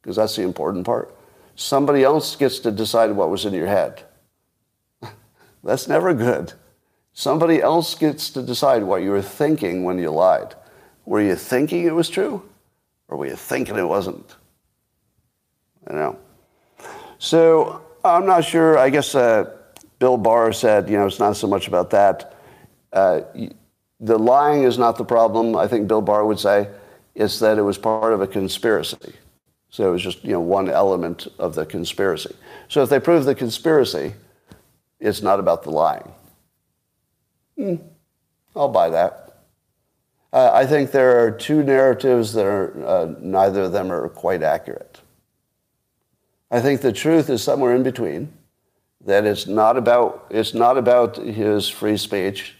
[0.00, 1.14] because that's the important part,
[1.54, 4.02] somebody else gets to decide what was in your head.
[5.64, 6.54] that's never good.
[7.12, 10.54] Somebody else gets to decide what you were thinking when you lied.
[11.04, 12.48] Were you thinking it was true?
[13.08, 14.36] Or were you thinking it wasn't?
[15.86, 16.18] I know.
[17.18, 18.78] So I'm not sure.
[18.78, 19.50] I guess uh,
[19.98, 22.34] Bill Barr said, you know, it's not so much about that.
[22.92, 23.20] Uh,
[24.00, 25.56] the lying is not the problem.
[25.56, 26.68] I think Bill Barr would say
[27.14, 29.14] it's that it was part of a conspiracy.
[29.70, 32.34] So it was just, you know, one element of the conspiracy.
[32.68, 34.14] So if they prove the conspiracy,
[35.00, 36.12] it's not about the lying.
[37.56, 37.76] Hmm,
[38.54, 39.44] I'll buy that.
[40.32, 44.42] Uh, I think there are two narratives that are, uh, neither of them are quite
[44.42, 44.91] accurate.
[46.52, 48.30] I think the truth is somewhere in between,
[49.06, 52.54] that it's not about, it's not about his free speech,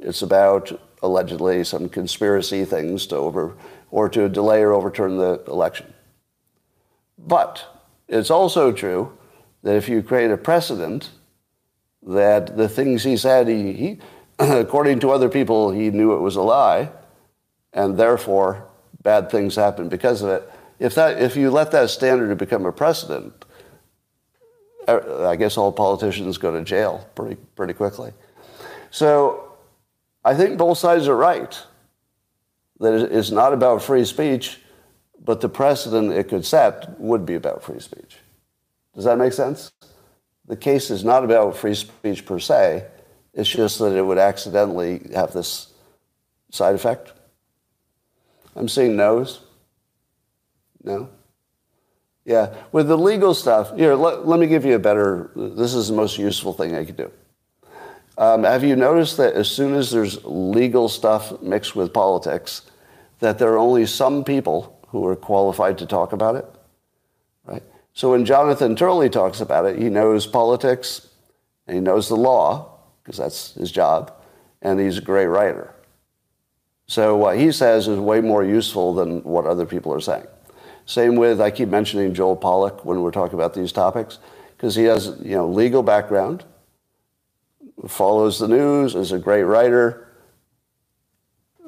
[0.00, 3.56] it's about allegedly some conspiracy things to over,
[3.92, 5.94] or to delay or overturn the election.
[7.16, 7.64] But
[8.08, 9.16] it's also true
[9.62, 11.10] that if you create a precedent
[12.02, 13.98] that the things he said, he, he
[14.40, 16.90] according to other people, he knew it was a lie,
[17.72, 18.66] and therefore
[19.00, 20.52] bad things happen because of it.
[20.78, 23.44] If that, if you let that standard become a precedent,
[24.86, 28.12] uh, I guess all politicians go to jail pretty pretty quickly.
[28.90, 29.52] So
[30.24, 31.60] I think both sides are right.
[32.80, 34.60] That it's not about free speech,
[35.22, 38.18] but the precedent it could set would be about free speech.
[38.94, 39.72] Does that make sense?
[40.46, 42.86] The case is not about free speech per se.
[43.34, 45.72] It's just that it would accidentally have this
[46.50, 47.12] side effect.
[48.56, 49.40] I'm seeing no's.
[50.82, 51.08] No?
[52.24, 52.54] Yeah.
[52.72, 55.94] With the legal stuff, here, let, let me give you a better, this is the
[55.94, 57.10] most useful thing I could do.
[58.18, 62.62] Um, have you noticed that as soon as there's legal stuff mixed with politics,
[63.20, 66.46] that there are only some people who are qualified to talk about it?
[67.44, 67.62] Right?
[67.94, 71.08] So when Jonathan Turley talks about it, he knows politics
[71.66, 74.12] and he knows the law, because that's his job,
[74.62, 75.72] and he's a great writer.
[76.86, 80.26] So what he says is way more useful than what other people are saying.
[80.88, 84.20] Same with, I keep mentioning Joel Pollak when we're talking about these topics,
[84.56, 86.46] because he has, you know, legal background,
[87.86, 90.08] follows the news, is a great writer.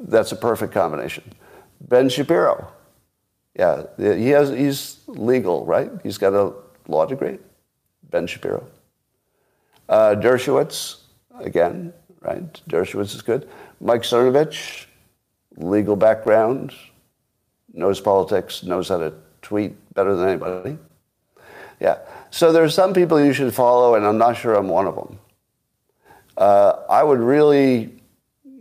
[0.00, 1.34] That's a perfect combination.
[1.82, 2.72] Ben Shapiro.
[3.54, 5.90] Yeah, he has, he's legal, right?
[6.02, 6.54] He's got a
[6.88, 7.36] law degree.
[8.08, 8.66] Ben Shapiro.
[9.86, 11.00] Uh, Dershowitz,
[11.40, 11.92] again,
[12.22, 12.50] right?
[12.70, 13.46] Dershowitz is good.
[13.82, 14.86] Mike Cernovich,
[15.58, 16.72] legal background,
[17.72, 19.12] knows politics, knows how to
[19.42, 20.78] tweet better than anybody.
[21.80, 21.98] Yeah.
[22.30, 25.18] So there's some people you should follow, and I'm not sure I'm one of them.
[26.36, 27.94] Uh, I would really,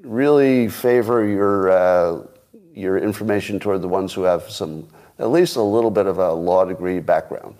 [0.02, 2.28] really favor your uh,
[2.74, 4.88] your information toward the ones who have some,
[5.20, 7.56] at least a little bit of a law degree background.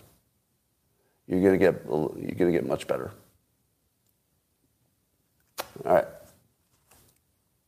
[1.28, 3.12] You're gonna get you're gonna get much better.
[5.86, 6.08] All right.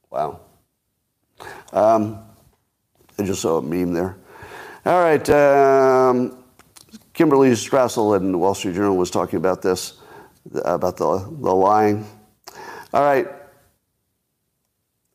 [0.10, 0.40] Wow.
[1.72, 2.20] Um,
[3.22, 4.18] I just saw a meme there.
[4.84, 5.30] All right.
[5.30, 6.44] Um,
[7.14, 10.00] Kimberley Strassel in the Wall Street Journal was talking about this,
[10.66, 12.08] about the, the lying.
[12.92, 13.28] All right.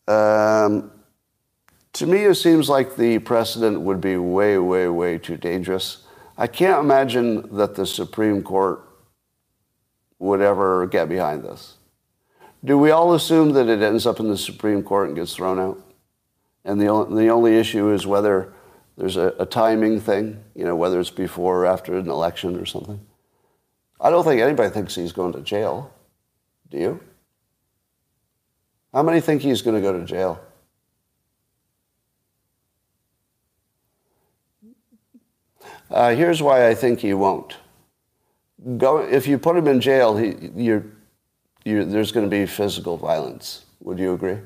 [0.07, 0.93] Um,
[1.95, 6.05] to me, it seems like the precedent would be way, way, way too dangerous.
[6.39, 8.85] I can't imagine that the Supreme Court
[10.21, 11.75] would ever get behind this.
[12.65, 15.59] Do we all assume that it ends up in the Supreme Court and gets thrown
[15.59, 15.86] out?
[16.67, 18.53] And the, the only issue is whether
[18.99, 22.67] there's a, a timing thing, you know, whether it's before or after an election or
[22.67, 23.01] something.
[24.01, 25.95] I don't think anybody thinks he's going to jail.
[26.69, 27.01] Do you?
[28.93, 30.41] How many think he's going to go to jail?
[35.89, 37.57] Uh, here's why I think he won't.
[38.77, 40.85] Go, if you put him in jail, he, you're,
[41.65, 43.67] you're, there's going to be physical violence.
[43.83, 44.39] Would you agree?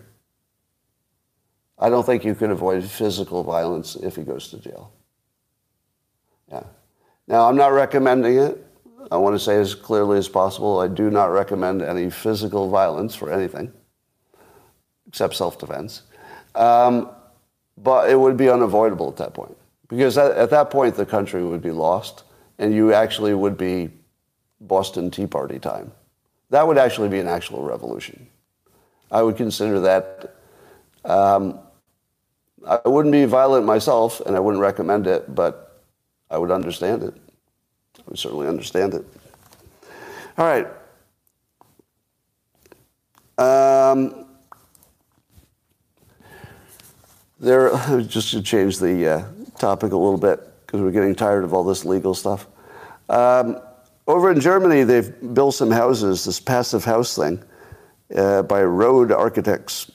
[1.81, 4.93] I don't think you can avoid physical violence if he goes to jail.
[6.53, 6.64] Yeah.
[7.26, 8.66] Now, I'm not recommending it.
[9.11, 13.14] I want to say as clearly as possible, I do not recommend any physical violence
[13.14, 13.72] for anything
[15.09, 16.03] except self-defense.
[16.55, 17.09] Um,
[17.78, 19.57] but it would be unavoidable at that point.
[19.89, 22.22] Because at that point, the country would be lost,
[22.59, 23.91] and you actually would be
[24.61, 25.91] Boston Tea Party time.
[26.51, 28.28] That would actually be an actual revolution.
[29.11, 30.37] I would consider that
[31.05, 31.59] um,
[32.66, 35.82] I wouldn't be violent myself, and I wouldn't recommend it, but
[36.30, 37.14] I would understand it.
[37.98, 39.04] I would certainly understand it.
[40.36, 40.66] All right.
[43.38, 44.26] Um,
[47.38, 47.70] there,
[48.02, 49.24] just to change the uh,
[49.58, 52.46] topic a little bit, because we're getting tired of all this legal stuff.
[53.08, 53.58] Um,
[54.06, 57.42] over in Germany, they've built some houses, this passive house thing,
[58.14, 59.90] uh, by road architects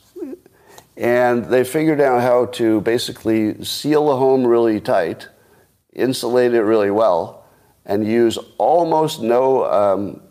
[0.97, 5.27] and they figured out how to basically seal a home really tight,
[5.93, 7.45] insulate it really well,
[7.85, 10.21] and use almost no, um,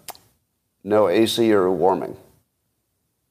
[0.83, 2.17] no AC or warming.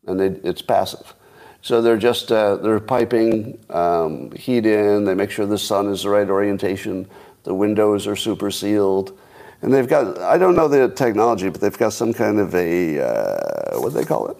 [0.06, 1.14] And they, it's passive.
[1.62, 5.06] So they're just uh, they're piping um, heat in.
[5.06, 7.08] They make sure the sun is the right orientation.
[7.44, 9.18] The windows are super sealed,
[9.62, 13.00] and they've got I don't know the technology, but they've got some kind of a
[13.00, 14.38] uh, what do they call it?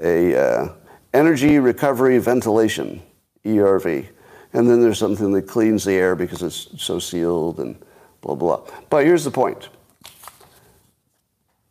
[0.00, 0.72] A uh,
[1.14, 3.00] energy recovery ventilation,
[3.44, 4.06] ERV.
[4.52, 7.76] And then there's something that cleans the air because it's so sealed and
[8.20, 8.66] blah, blah.
[8.90, 9.68] But here's the point.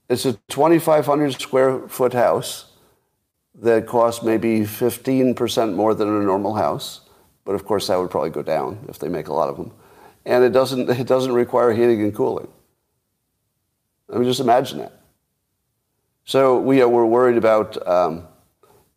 [0.10, 2.72] It's a 2,500 square foot house
[3.56, 7.02] that costs maybe 15% more than a normal house.
[7.46, 9.72] But of course, that would probably go down if they make a lot of them.
[10.26, 12.48] And it doesn't, it doesn't require heating and cooling.
[14.12, 15.02] I mean, just imagine that.
[16.26, 18.28] So we, are, we're worried about um,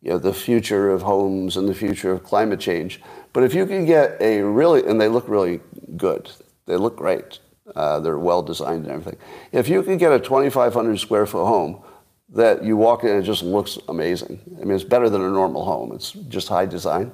[0.01, 3.01] you know, the future of homes and the future of climate change.
[3.33, 5.59] But if you can get a really, and they look really
[5.95, 6.31] good,
[6.65, 7.39] they look great,
[7.75, 9.19] uh, they're well designed and everything.
[9.51, 11.83] If you can get a 2,500 square foot home
[12.29, 14.39] that you walk in and it just looks amazing.
[14.61, 15.91] I mean, it's better than a normal home.
[15.93, 17.11] It's just high design.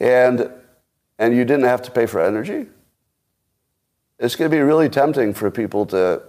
[0.00, 0.50] And,
[1.18, 2.66] and you didn't have to pay for energy.
[4.18, 6.22] It's going to be really tempting for people to,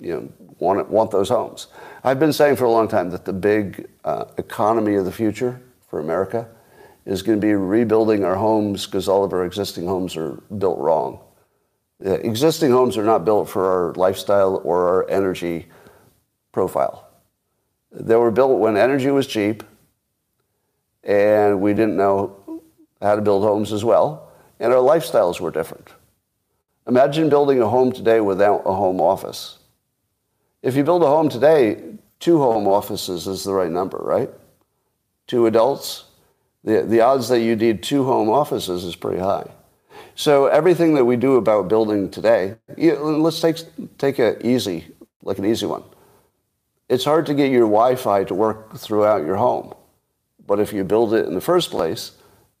[0.00, 1.68] you know, want, want those homes.
[2.06, 5.60] I've been saying for a long time that the big uh, economy of the future
[5.90, 6.46] for America
[7.04, 10.78] is going to be rebuilding our homes because all of our existing homes are built
[10.78, 11.18] wrong.
[12.04, 15.66] Uh, existing homes are not built for our lifestyle or our energy
[16.52, 17.08] profile.
[17.90, 19.64] They were built when energy was cheap
[21.02, 22.62] and we didn't know
[23.02, 24.30] how to build homes as well,
[24.60, 25.88] and our lifestyles were different.
[26.86, 29.58] Imagine building a home today without a home office.
[30.66, 31.80] If you build a home today,
[32.18, 34.28] two home offices is the right number, right?
[35.28, 36.06] Two adults.
[36.64, 39.48] The, the odds that you need two home offices is pretty high.
[40.16, 43.58] So everything that we do about building today, let's take,
[43.96, 44.88] take it easy,
[45.22, 45.84] like an easy one.
[46.88, 49.72] It's hard to get your Wi-Fi to work throughout your home.
[50.48, 52.10] But if you build it in the first place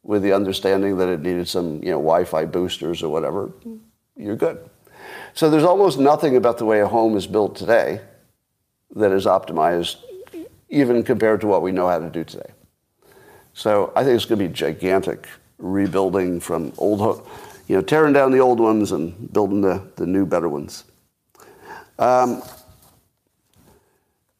[0.04, 3.50] with the understanding that it needed some you know, Wi-Fi boosters or whatever,
[4.16, 4.70] you're good.
[5.34, 8.00] So there's almost nothing about the way a home is built today
[8.94, 9.96] that is optimized,
[10.68, 12.50] even compared to what we know how to do today.
[13.52, 15.28] So I think it's going to be gigantic
[15.58, 17.00] rebuilding from old.
[17.00, 17.26] Ho-
[17.66, 20.84] you know, tearing down the old ones and building the, the new, better ones.
[21.98, 22.42] Um,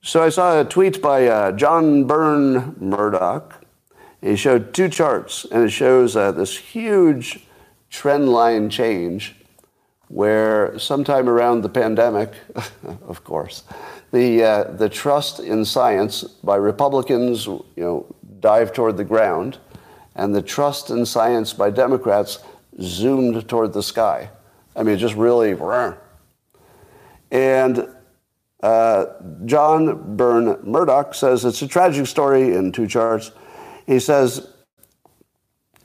[0.01, 3.65] so I saw a tweet by uh, John Burn-Murdoch.
[4.21, 7.41] He showed two charts, and it shows uh, this huge
[7.91, 9.35] trend line change
[10.09, 12.33] where sometime around the pandemic,
[13.09, 13.65] of course,
[14.13, 19.59] the, uh, the trust in science by Republicans you know, dived toward the ground,
[20.15, 22.39] and the trust in science by Democrats
[22.81, 24.31] zoomed toward the sky.
[24.75, 25.57] I mean, just really.
[27.31, 27.89] And
[28.63, 29.07] uh,
[29.45, 33.33] John Burn-Murdoch says it's a tragic story in two charts.
[33.87, 34.49] He says,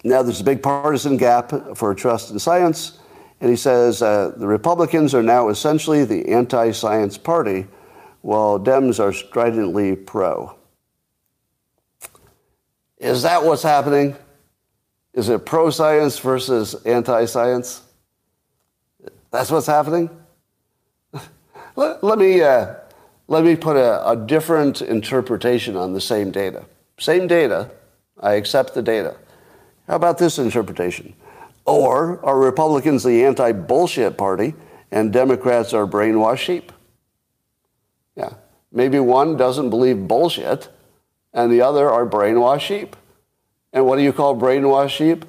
[0.03, 2.99] now there's a big partisan gap for trust in science.
[3.41, 7.67] And he says uh, the Republicans are now essentially the anti science party,
[8.21, 10.55] while Dems are stridently pro.
[12.99, 14.15] Is that what's happening?
[15.15, 17.81] Is it pro science versus anti science?
[19.31, 20.09] That's what's happening?
[21.75, 22.75] let, let, me, uh,
[23.27, 26.65] let me put a, a different interpretation on the same data.
[26.99, 27.71] Same data,
[28.19, 29.15] I accept the data.
[29.87, 31.15] How about this interpretation?
[31.66, 34.55] Or are Republicans the anti bullshit party
[34.91, 36.72] and Democrats are brainwashed sheep?
[38.16, 38.34] Yeah.
[38.72, 40.70] Maybe one doesn't believe bullshit
[41.34, 42.95] and the other are brainwashed sheep.
[43.74, 45.26] And what do you call brainwashed sheep?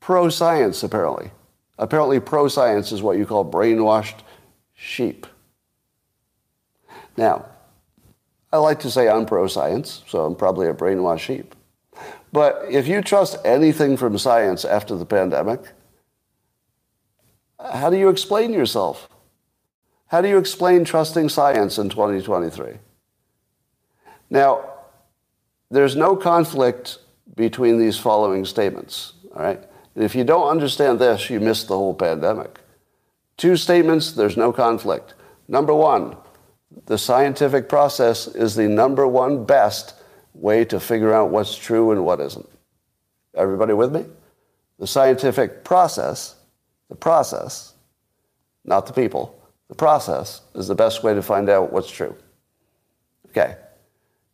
[0.00, 1.30] Pro science, apparently.
[1.78, 4.20] Apparently, pro science is what you call brainwashed
[4.74, 5.26] sheep.
[7.16, 7.46] Now,
[8.52, 11.54] I like to say I'm pro science, so I'm probably a brainwashed sheep.
[12.32, 15.60] But if you trust anything from science after the pandemic,
[17.58, 19.08] how do you explain yourself?
[20.08, 22.74] How do you explain trusting science in 2023?
[24.30, 24.64] Now,
[25.70, 26.98] there's no conflict
[27.34, 29.62] between these following statements, all right?
[29.94, 32.60] And if you don't understand this, you miss the whole pandemic.
[33.36, 35.14] Two statements, there's no conflict.
[35.48, 36.16] Number one,
[36.86, 39.94] the scientific process is the number one best
[40.40, 42.48] way to figure out what's true and what isn't.
[43.34, 44.04] Everybody with me?
[44.78, 46.36] The scientific process,
[46.88, 47.74] the process,
[48.64, 52.14] not the people, the process is the best way to find out what's true.
[53.30, 53.56] Okay.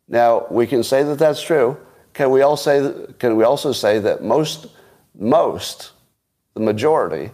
[0.07, 1.77] Now, we can say that that's true.
[2.13, 4.67] Can we, all say can we also say that most,
[5.17, 5.91] most,
[6.53, 7.31] the majority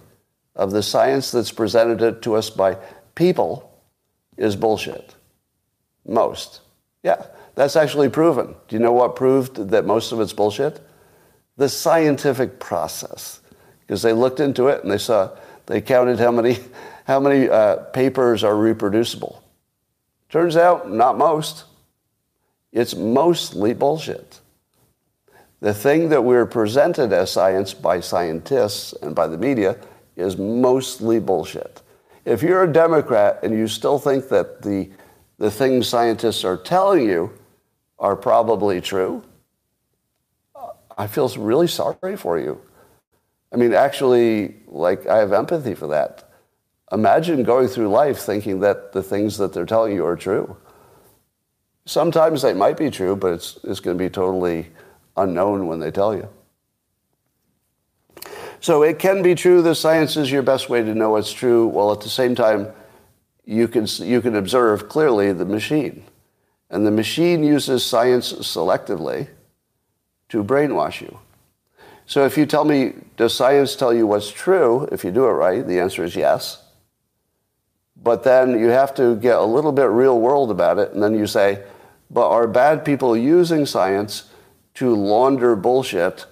[0.55, 2.77] of the science that's presented to us by
[3.15, 3.69] people
[4.37, 5.15] is bullshit?
[6.05, 6.61] Most.
[7.03, 7.25] Yeah.
[7.59, 8.55] That's actually proven.
[8.69, 10.79] Do you know what proved that most of it's bullshit?
[11.57, 13.41] The scientific process.
[13.81, 15.31] Because they looked into it and they saw,
[15.65, 16.59] they counted how many,
[17.03, 19.43] how many uh, papers are reproducible.
[20.29, 21.65] Turns out, not most.
[22.71, 24.39] It's mostly bullshit.
[25.59, 29.75] The thing that we're presented as science by scientists and by the media
[30.15, 31.81] is mostly bullshit.
[32.23, 34.89] If you're a Democrat and you still think that the,
[35.39, 37.33] the things scientists are telling you
[37.99, 39.23] are probably true,
[40.97, 42.61] I feel really sorry for you.
[43.53, 46.29] I mean, actually, like, I have empathy for that.
[46.91, 50.57] Imagine going through life thinking that the things that they're telling you are true.
[51.85, 54.67] Sometimes they might be true, but it's, it's going to be totally
[55.17, 56.27] unknown when they tell you.
[58.59, 61.67] So it can be true that science is your best way to know what's true,
[61.67, 62.67] while at the same time,
[63.45, 66.03] you can, you can observe clearly the machine.
[66.69, 69.27] And the machine uses science selectively
[70.29, 71.19] to brainwash you.
[72.05, 74.87] So if you tell me, does science tell you what's true?
[74.91, 76.63] If you do it right, the answer is yes.
[78.01, 81.17] But then you have to get a little bit real world about it, and then
[81.17, 81.63] you say,
[82.09, 84.29] but are bad people using science
[84.75, 86.25] to launder bullshit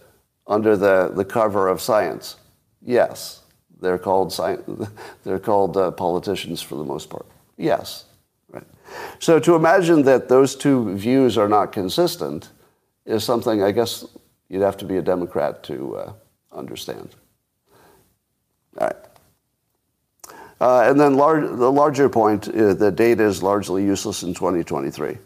[0.47, 2.37] under the, the cover of science?
[2.81, 3.43] Yes.
[3.79, 4.35] They're called,
[5.23, 7.25] they're called uh, politicians for the most part.
[7.57, 8.05] Yes.
[9.19, 12.49] So to imagine that those two views are not consistent
[13.05, 14.05] is something I guess
[14.49, 16.13] you'd have to be a Democrat to uh,
[16.51, 17.15] understand.
[18.79, 18.95] All right.
[20.59, 25.17] Uh, and then the larger point uh, that data is largely useless in 2023,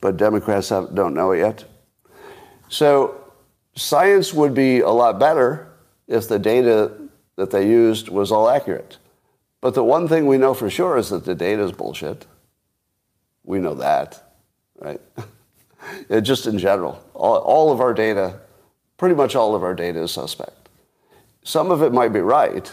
[0.00, 1.64] but Democrats have, don't know it yet.
[2.68, 3.20] So
[3.76, 5.68] science would be a lot better
[6.08, 6.92] if the data
[7.36, 8.98] that they used was all accurate.
[9.60, 12.26] But the one thing we know for sure is that the data is bullshit.
[13.44, 14.22] We know that,
[14.78, 15.00] right?
[16.22, 18.40] just in general, all, all of our data,
[18.96, 20.68] pretty much all of our data is suspect.
[21.42, 22.70] Some of it might be right,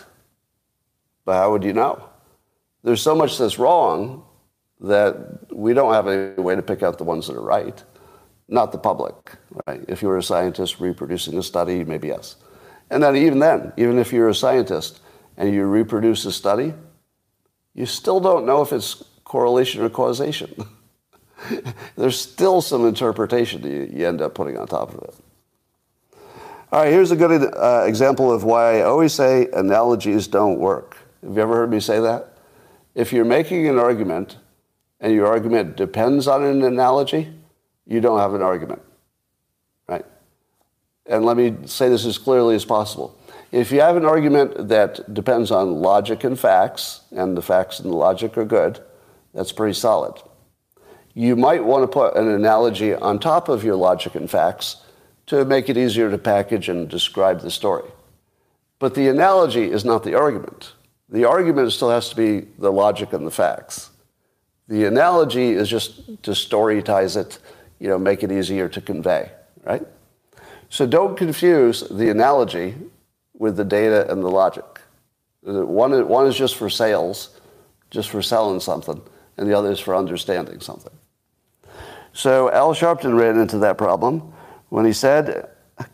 [1.25, 2.03] but how would you know?
[2.83, 4.23] There's so much that's wrong
[4.81, 7.83] that we don't have any way to pick out the ones that are right.
[8.47, 9.15] Not the public,
[9.67, 9.83] right?
[9.87, 12.35] If you were a scientist reproducing a study, maybe yes.
[12.89, 15.01] And then even then, even if you're a scientist
[15.37, 16.73] and you reproduce a study,
[17.75, 20.53] you still don't know if it's correlation or causation.
[21.95, 25.15] There's still some interpretation you, you end up putting on top of it.
[26.71, 30.97] All right, here's a good uh, example of why I always say analogies don't work.
[31.23, 32.33] Have you ever heard me say that?
[32.95, 34.37] If you're making an argument
[34.99, 37.31] and your argument depends on an analogy,
[37.85, 38.81] you don't have an argument,
[39.87, 40.05] right?
[41.05, 43.15] And let me say this as clearly as possible.
[43.51, 47.91] If you have an argument that depends on logic and facts, and the facts and
[47.91, 48.79] the logic are good,
[49.33, 50.21] that's pretty solid.
[51.13, 54.77] You might want to put an analogy on top of your logic and facts
[55.27, 57.89] to make it easier to package and describe the story.
[58.79, 60.73] But the analogy is not the argument.
[61.09, 63.89] The argument still has to be the logic and the facts.
[64.67, 67.39] The analogy is just to storytize it,
[67.79, 69.31] you know, make it easier to convey,
[69.63, 69.85] right?
[70.69, 72.75] So don't confuse the analogy
[73.37, 74.65] with the data and the logic.
[75.41, 77.39] One, one is just for sales,
[77.89, 79.01] just for selling something,
[79.39, 80.91] and the other is for understanding something.
[82.11, 84.33] So Al Sharpton ran into that problem
[84.67, 85.49] when he said,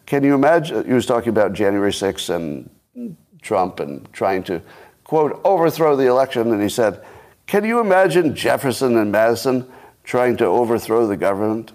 [0.07, 0.83] Can you imagine?
[0.85, 4.63] He was talking about January 6th and Trump and trying to,
[5.03, 6.51] quote, overthrow the election.
[6.51, 7.05] And he said,
[7.45, 9.71] Can you imagine Jefferson and Madison
[10.03, 11.71] trying to overthrow the government?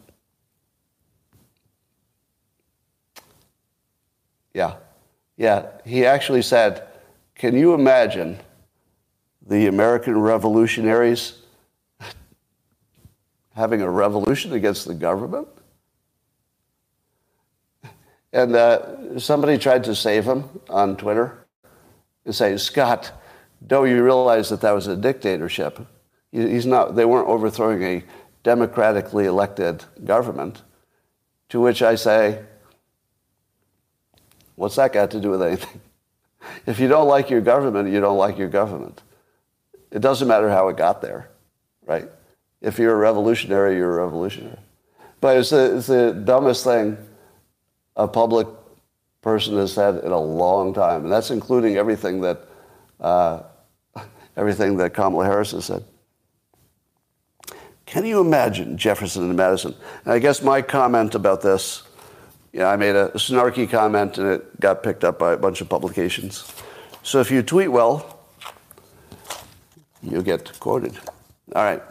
[4.53, 4.75] Yeah.
[5.37, 5.67] Yeah.
[5.85, 6.89] He actually said,
[7.37, 8.41] Can you imagine
[9.47, 11.40] the American revolutionaries
[13.61, 15.47] having a revolution against the government?
[18.33, 21.47] And uh, somebody tried to save him on Twitter
[22.25, 23.13] and say, Scott,
[23.67, 25.87] do you realize that that was a dictatorship?
[26.33, 28.05] He's not, they weren't overthrowing a
[28.43, 30.63] democratically elected government.
[31.51, 32.45] To which I say,
[34.55, 35.81] what's that got to do with anything?
[36.67, 39.03] If you don't like your government, you don't like your government.
[39.91, 41.29] It doesn't matter how it got there,
[41.85, 42.09] right?
[42.61, 44.59] If you're a revolutionary, you're a revolutionary.
[45.21, 46.97] But it's the, it's the dumbest thing
[47.97, 48.47] a public
[49.23, 52.47] person has said in a long time, and that's including everything that
[53.01, 53.43] uh,
[54.37, 55.85] everything that Kamala Harris has said.
[57.91, 59.75] Can you imagine Jefferson and Madison?
[60.05, 61.83] And I guess my comment about this,
[62.53, 65.69] yeah, I made a snarky comment and it got picked up by a bunch of
[65.69, 66.53] publications.
[67.03, 68.21] So if you tweet well,
[70.03, 70.97] you get quoted.
[71.55, 71.83] All right.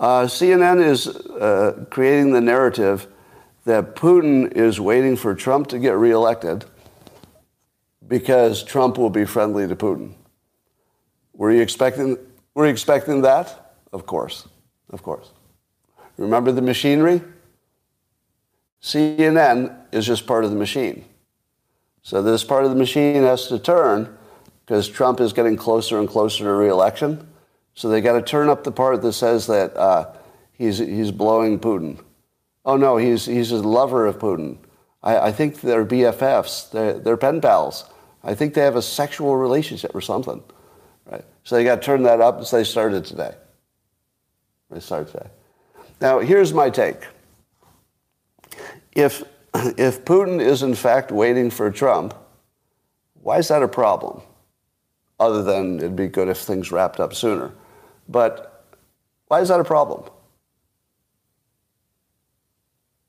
[0.00, 3.06] Uh, CNN is uh, creating the narrative
[3.64, 6.64] that Putin is waiting for Trump to get reelected
[8.06, 10.14] because Trump will be friendly to Putin.
[11.32, 12.18] Were you expecting,
[12.54, 13.76] were you expecting that?
[13.92, 14.48] Of course.
[14.90, 15.30] Of course.
[16.16, 17.22] Remember the machinery?
[18.82, 21.04] CNN is just part of the machine.
[22.02, 24.16] So this part of the machine has to turn
[24.66, 27.26] because Trump is getting closer and closer to reelection.
[27.74, 30.12] So they got to turn up the part that says that uh,
[30.52, 31.98] he's, he's blowing Putin.
[32.64, 34.56] Oh no, he's he's a lover of Putin.
[35.02, 36.70] I, I think they're BFFs.
[36.70, 37.84] They're, they're pen pals.
[38.22, 40.42] I think they have a sexual relationship or something.
[41.04, 41.24] Right?
[41.44, 42.42] So they got to turn that up.
[42.44, 43.34] So they started today.
[44.70, 45.28] They started today.
[46.00, 47.06] Now here's my take.
[48.92, 52.14] If if Putin is in fact waiting for Trump,
[53.22, 54.22] why is that a problem?
[55.20, 57.52] Other than it'd be good if things wrapped up sooner.
[58.08, 58.64] But
[59.28, 60.04] why is that a problem?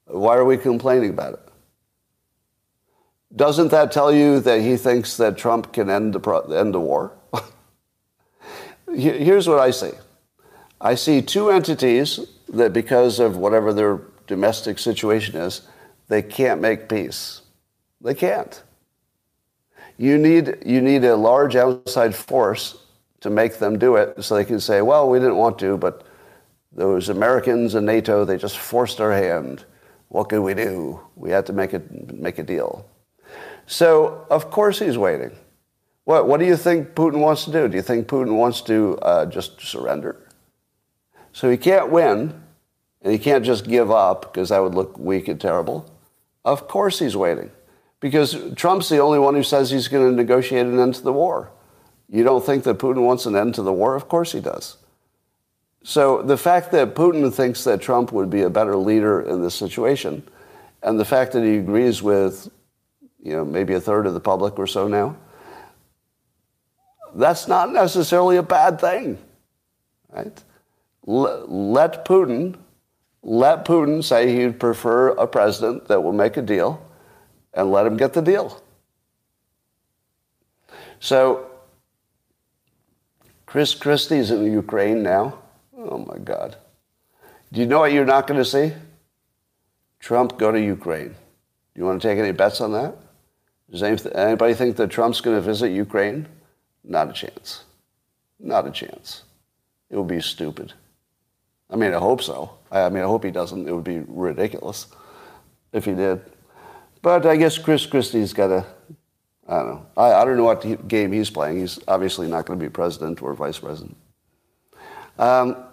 [0.05, 1.39] Why are we complaining about it?
[3.35, 6.79] Doesn't that tell you that he thinks that Trump can end the, pro- end the
[6.79, 7.11] war?
[8.93, 9.91] Here's what I see
[10.79, 12.19] I see two entities
[12.49, 15.67] that, because of whatever their domestic situation is,
[16.07, 17.41] they can't make peace.
[17.99, 18.61] They can't.
[19.97, 22.77] You need, you need a large outside force
[23.25, 26.05] to make them do it so they can say, well, we didn't want to, but
[26.71, 29.65] those Americans and NATO, they just forced our hand.
[30.09, 30.99] What could we do?
[31.15, 31.81] We had to make a,
[32.13, 32.87] make a deal.
[33.65, 35.31] So, of course, he's waiting.
[36.03, 37.67] What, what do you think Putin wants to do?
[37.67, 40.21] Do you think Putin wants to uh, just surrender?
[41.33, 42.43] So he can't win,
[43.01, 45.91] and he can't just give up because that would look weak and terrible.
[46.45, 47.49] Of course, he's waiting
[47.99, 51.11] because Trump's the only one who says he's going to negotiate an end to the
[51.11, 51.49] war.
[52.09, 53.95] You don't think that Putin wants an end to the war?
[53.95, 54.77] Of course he does.
[55.83, 59.53] So the fact that Putin thinks that Trump would be a better leader in this
[59.53, 60.23] situation,
[60.81, 62.49] and the fact that he agrees with,
[63.21, 65.15] you know, maybe a third of the public or so now,
[67.13, 69.17] that's not necessarily a bad thing,
[70.09, 70.43] right?
[71.05, 72.55] Let Putin,
[73.21, 76.83] let Putin say he'd prefer a president that will make a deal,
[77.53, 78.61] and let him get the deal.
[80.99, 81.49] So,
[83.55, 85.39] Chris Christie's in Ukraine now.
[85.77, 86.57] Oh my God.
[87.53, 88.73] Do you know what you're not going to see?
[89.97, 91.11] Trump go to Ukraine.
[91.11, 92.97] Do you want to take any bets on that?
[93.71, 96.27] Does anybody think that Trump's going to visit Ukraine?
[96.83, 97.63] Not a chance.
[98.41, 99.23] Not a chance.
[99.89, 100.73] It would be stupid.
[101.69, 102.57] I mean, I hope so.
[102.69, 103.69] I mean, I hope he doesn't.
[103.69, 104.87] It would be ridiculous
[105.71, 106.19] if he did.
[107.01, 108.65] But I guess Chris Christie's got a,
[109.47, 109.85] I don't know.
[109.97, 111.59] I, I don't know what game he's playing.
[111.59, 113.95] He's obviously not going to be president or vice president.
[115.19, 115.63] Um,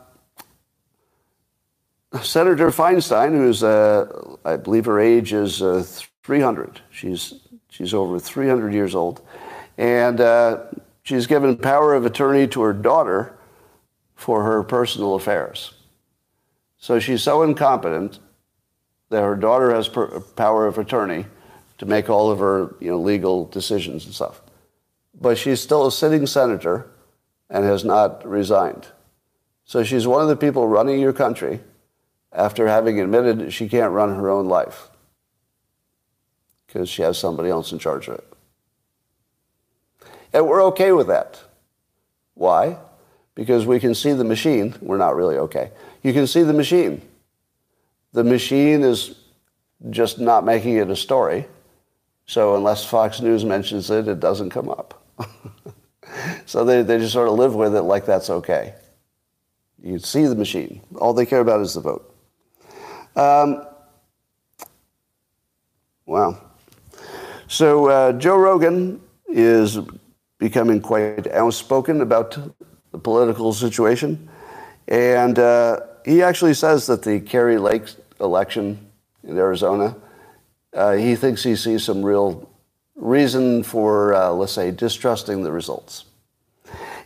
[2.23, 5.83] Senator Feinstein, who's, uh, I believe her age is uh,
[6.23, 6.81] 300.
[6.91, 7.35] She's,
[7.71, 9.23] she's over 300 years old.
[9.79, 10.65] And uh,
[11.03, 13.39] she's given power of attorney to her daughter
[14.15, 15.73] for her personal affairs.
[16.77, 18.19] So she's so incompetent
[19.09, 21.27] that her daughter has per- power of attorney
[21.83, 24.41] to make all of her you know, legal decisions and stuff.
[25.21, 26.89] But she's still a sitting senator
[27.51, 28.87] and has not resigned.
[29.65, 31.59] So she's one of the people running your country
[32.33, 34.91] after having admitted she can't run her own life
[36.69, 38.33] because she has somebody else in charge of it.
[40.33, 41.41] And we're okay with that.
[42.35, 42.79] Why?
[43.35, 44.77] Because we can see the machine.
[44.81, 45.73] We're not really okay.
[46.05, 47.03] You can see the machine.
[48.13, 49.17] The machine is
[49.91, 51.49] just not making it a story.
[52.27, 55.05] So unless Fox News mentions it, it doesn't come up.
[56.47, 58.75] so they, they just sort of live with it like that's okay.
[59.83, 60.81] You see the machine.
[60.97, 62.15] All they care about is the vote.
[63.17, 63.67] Um,
[66.07, 66.41] wow.
[67.49, 69.79] So uh, Joe Rogan is
[70.39, 72.39] becoming quite outspoken about
[72.93, 74.29] the political situation.
[74.89, 77.85] And uh, he actually says that the Kari Lake
[78.21, 78.91] election
[79.25, 79.97] in Arizona,
[80.75, 82.49] uh, he thinks he sees some real
[82.95, 86.05] reason for, uh, let's say, distrusting the results.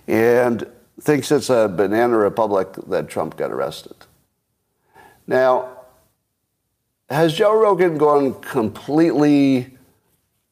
[0.06, 0.66] And
[1.00, 3.96] thinks it's a banana republic that Trump got arrested.
[5.26, 5.70] Now,
[7.08, 9.76] has Joe Rogan gone completely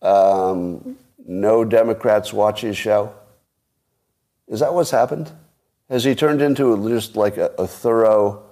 [0.02, 0.96] um,
[1.26, 3.14] no Democrats watch his show?
[4.48, 5.32] Is that what's happened?
[5.88, 8.42] Has he turned into just like a, a thorough,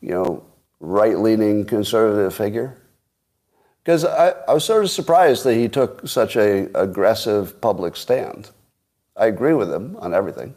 [0.00, 0.44] you know,
[0.80, 2.76] right-leaning conservative figure?
[3.88, 8.50] Because I, I, was sort of surprised that he took such a aggressive public stand.
[9.16, 10.54] I agree with him on everything,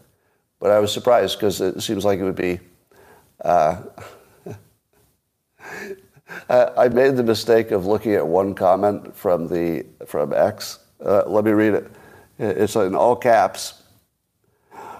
[0.59, 2.59] but I was surprised because it seems like it would be.
[3.39, 3.84] Uh,
[6.49, 10.79] I made the mistake of looking at one comment from the from X.
[10.99, 11.89] Uh, let me read it.
[12.38, 13.82] It's in all caps.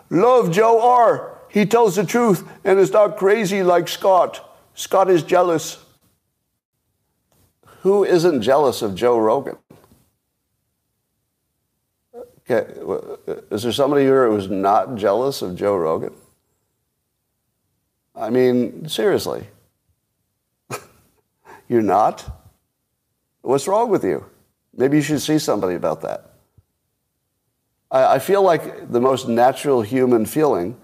[0.10, 1.38] Love Joe R.
[1.50, 4.58] He tells the truth and is not crazy like Scott.
[4.74, 5.81] Scott is jealous.
[7.82, 9.58] Who isn't jealous of Joe Rogan?
[12.50, 12.72] Okay,
[13.50, 16.14] is there somebody here who's not jealous of Joe Rogan?
[18.16, 19.48] I mean, seriously.
[21.68, 22.24] You're not?
[23.42, 24.26] What's wrong with you?
[24.76, 26.34] Maybe you should see somebody about that.
[27.90, 30.78] I, I feel like the most natural human feeling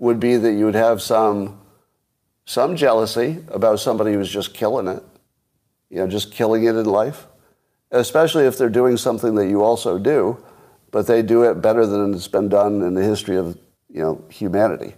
[0.00, 1.60] would be that you would have some,
[2.44, 5.04] some jealousy about somebody who's just killing it,
[5.90, 7.26] you know, just killing it in life,
[7.90, 10.42] especially if they're doing something that you also do,
[10.90, 14.24] but they do it better than it's been done in the history of, you know,
[14.30, 14.94] humanity,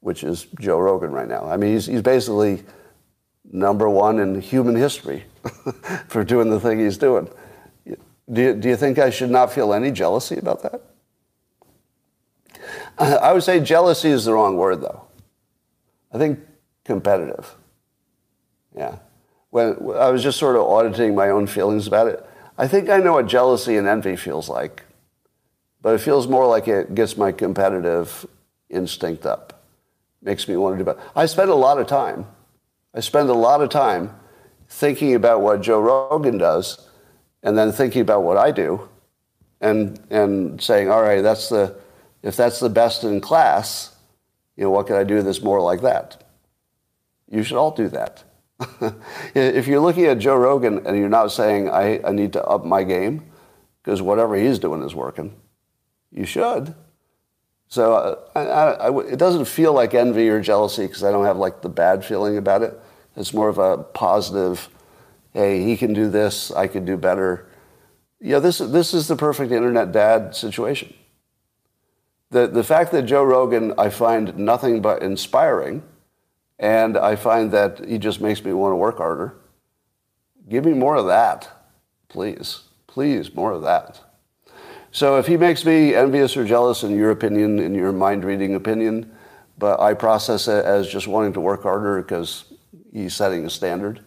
[0.00, 1.46] which is Joe Rogan right now.
[1.50, 2.62] I mean, he's, he's basically
[3.50, 5.24] number one in human history
[6.08, 7.28] for doing the thing he's doing.
[8.32, 10.82] Do you, do you think I should not feel any jealousy about that?
[12.98, 15.06] I would say jealousy is the wrong word, though.
[16.12, 16.38] I think
[16.84, 17.56] competitive.
[18.76, 18.98] Yeah.
[19.50, 22.24] When I was just sort of auditing my own feelings about it,
[22.56, 24.84] I think I know what jealousy and envy feels like,
[25.82, 28.26] but it feels more like it gets my competitive
[28.68, 29.62] instinct up,
[30.22, 31.00] makes me want to do better.
[31.16, 32.26] I spend a lot of time
[32.92, 34.14] I spend a lot of time
[34.68, 36.88] thinking about what Joe Rogan does
[37.42, 38.88] and then thinking about what I do
[39.60, 41.76] and, and saying, all right, that's the,
[42.22, 43.94] if that's the best in class,
[44.56, 46.24] you know, what can I do that's more like that?
[47.28, 48.24] You should all do that.
[49.34, 52.64] if you're looking at Joe Rogan and you're not saying, I, I need to up
[52.64, 53.30] my game
[53.82, 55.34] because whatever he's doing is working,
[56.10, 56.74] you should.
[57.68, 61.36] So uh, I, I, it doesn't feel like envy or jealousy because I don't have
[61.36, 62.78] like the bad feeling about it.
[63.16, 64.68] It's more of a positive,
[65.32, 67.46] hey, he can do this, I can do better.
[68.20, 70.92] Yeah, this, this is the perfect internet dad situation.
[72.30, 75.82] The, the fact that Joe Rogan I find nothing but inspiring,
[76.60, 79.34] and I find that he just makes me want to work harder.
[80.48, 81.48] Give me more of that,
[82.08, 82.60] please.
[82.86, 84.00] Please, more of that.
[84.92, 88.54] So if he makes me envious or jealous in your opinion, in your mind reading
[88.54, 89.10] opinion,
[89.56, 92.44] but I process it as just wanting to work harder because
[92.92, 94.00] he's setting a standard,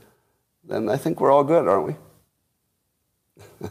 [0.64, 3.68] then I think we're all good, aren't we?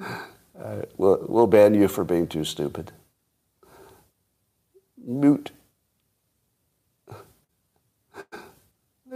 [0.04, 2.92] uh, we'll, we'll ban you for being too stupid.
[5.06, 5.52] Moot.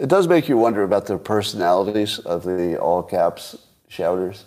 [0.00, 3.54] It does make you wonder about the personalities of the all caps
[3.86, 4.46] shouters.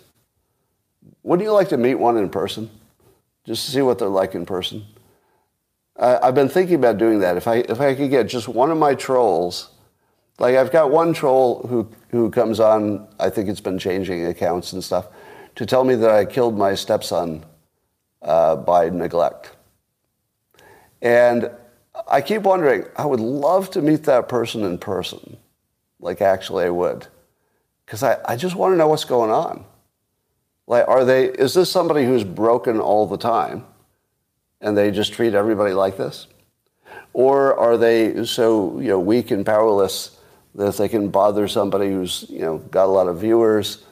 [1.22, 2.68] Wouldn't you like to meet one in person?
[3.46, 4.84] Just to see what they're like in person?
[5.96, 7.36] I, have been thinking about doing that.
[7.36, 9.70] If I, if I could get just one of my trolls,
[10.40, 14.72] like I've got one troll who, who comes on, I think it's been changing accounts
[14.72, 15.06] and stuff,
[15.54, 17.44] to tell me that I killed my stepson
[18.22, 19.52] uh, by neglect.
[21.00, 21.48] And
[22.08, 25.36] I keep wondering, I would love to meet that person in person.
[26.04, 27.06] Like, actually, I would.
[27.86, 29.64] Because I, I just want to know what's going on.
[30.66, 33.64] Like, are they, is this somebody who's broken all the time
[34.60, 36.26] and they just treat everybody like this?
[37.14, 40.18] Or are they so, you know, weak and powerless
[40.54, 43.84] that they can bother somebody who's, you know, got a lot of viewers,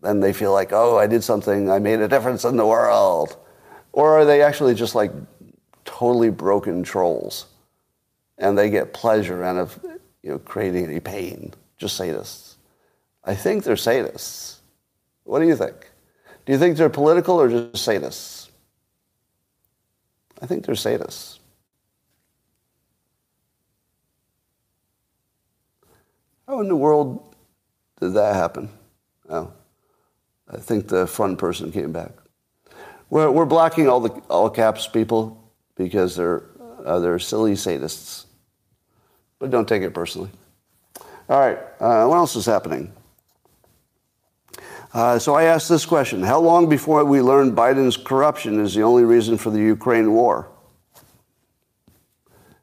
[0.00, 3.36] then they feel like, oh, I did something, I made a difference in the world?
[3.92, 5.12] Or are they actually just like
[5.84, 7.44] totally broken trolls
[8.38, 9.78] and they get pleasure out of,
[10.22, 11.54] you know, creating any pain?
[11.76, 12.54] Just sadists.
[13.24, 14.56] I think they're sadists.
[15.24, 15.74] What do you think?
[16.46, 18.48] Do you think they're political or just sadists?
[20.40, 21.38] I think they're sadists.
[26.46, 27.34] How in the world
[28.00, 28.70] did that happen?
[29.28, 29.52] Oh,
[30.50, 32.12] I think the fun person came back.
[33.10, 36.44] We're, we're blocking all the all caps people because they're,
[36.84, 38.24] uh, they're silly sadists.
[39.38, 40.30] But don't take it personally.
[41.28, 42.92] All right, uh, what else is happening?
[44.92, 48.82] Uh, so I asked this question How long before we learn Biden's corruption is the
[48.82, 50.48] only reason for the Ukraine war?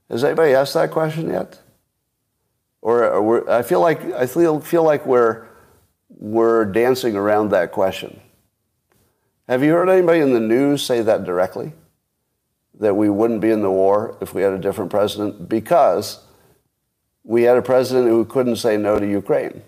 [0.10, 1.60] Has anybody asked that question yet?
[2.82, 5.46] Or, or I feel like I feel, feel like we're
[6.10, 8.20] we're dancing around that question.
[9.48, 11.74] Have you heard anybody in the news say that directly?
[12.80, 16.25] That we wouldn't be in the war if we had a different president because
[17.26, 19.64] we had a president who couldn't say no to Ukraine.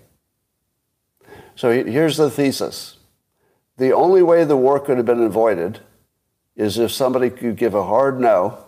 [1.55, 2.97] So here's the thesis.
[3.77, 5.79] The only way the war could have been avoided
[6.55, 8.59] is if somebody could give a hard no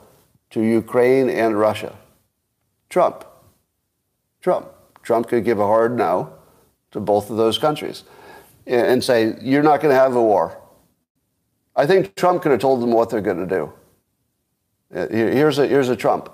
[0.50, 1.96] to Ukraine and Russia.
[2.90, 3.26] Trump.
[4.42, 4.68] Trump.
[5.04, 6.34] Trump could give a hard no
[6.92, 8.04] to both of those countries
[8.66, 10.60] and say, you're not going to have a war.
[11.76, 13.74] I think Trump could have told them what they're going to do.
[14.94, 16.30] Uh, here's a, here's a Trump.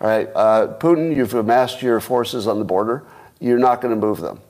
[0.00, 3.04] All right, uh, Putin, you've amassed your forces on the border.
[3.40, 4.40] You're not going to move them.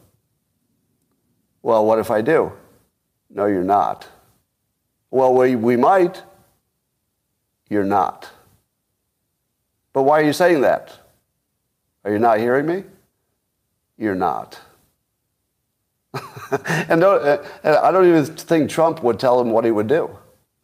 [1.62, 2.52] Well, what if I do?
[3.30, 4.06] No, you're not.
[5.10, 6.22] Well, we, we might.
[7.68, 8.30] You're not.
[9.92, 10.92] But why are you saying that?
[12.04, 12.84] Are you not hearing me?
[13.96, 14.60] You're not.
[16.88, 20.10] and, don't, and I don't even think Trump would tell him what he would do.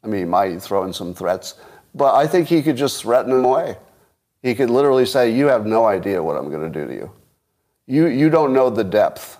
[0.03, 1.55] I mean, he might throw in some threats,
[1.95, 3.77] but I think he could just threaten him away.
[4.43, 7.13] He could literally say, You have no idea what I'm going to do to you.
[7.87, 9.39] You, you don't know the depth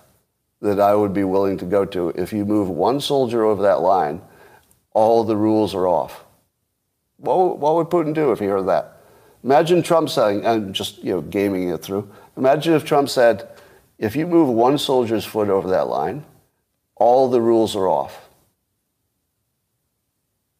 [0.61, 2.09] that I would be willing to go to.
[2.09, 4.21] If you move one soldier over that line,
[4.93, 6.23] all the rules are off.
[7.17, 8.97] What, what would Putin do if he heard that?
[9.43, 12.09] Imagine Trump saying, and just you know, gaming it through.
[12.37, 13.47] Imagine if Trump said,
[13.97, 16.25] if you move one soldier's foot over that line,
[16.95, 18.29] all the rules are off.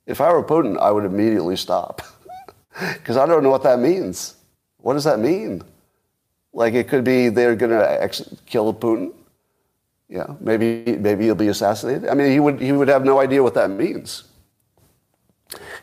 [0.05, 2.01] If I were Putin, I would immediately stop.
[2.93, 4.35] Because I don't know what that means.
[4.77, 5.61] What does that mean?
[6.53, 9.13] Like it could be they're going to ex- kill Putin.
[10.09, 12.09] Yeah, maybe maybe he'll be assassinated.
[12.09, 14.25] I mean, he would he would have no idea what that means.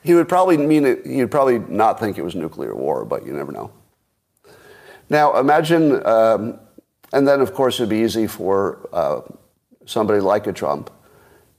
[0.03, 1.07] He would probably mean it.
[1.07, 3.71] He'd probably not think it was nuclear war, but you never know.
[5.09, 6.61] Now imagine, um,
[7.13, 9.23] and then of course it'd be easy for uh,
[9.87, 10.91] somebody like a Trump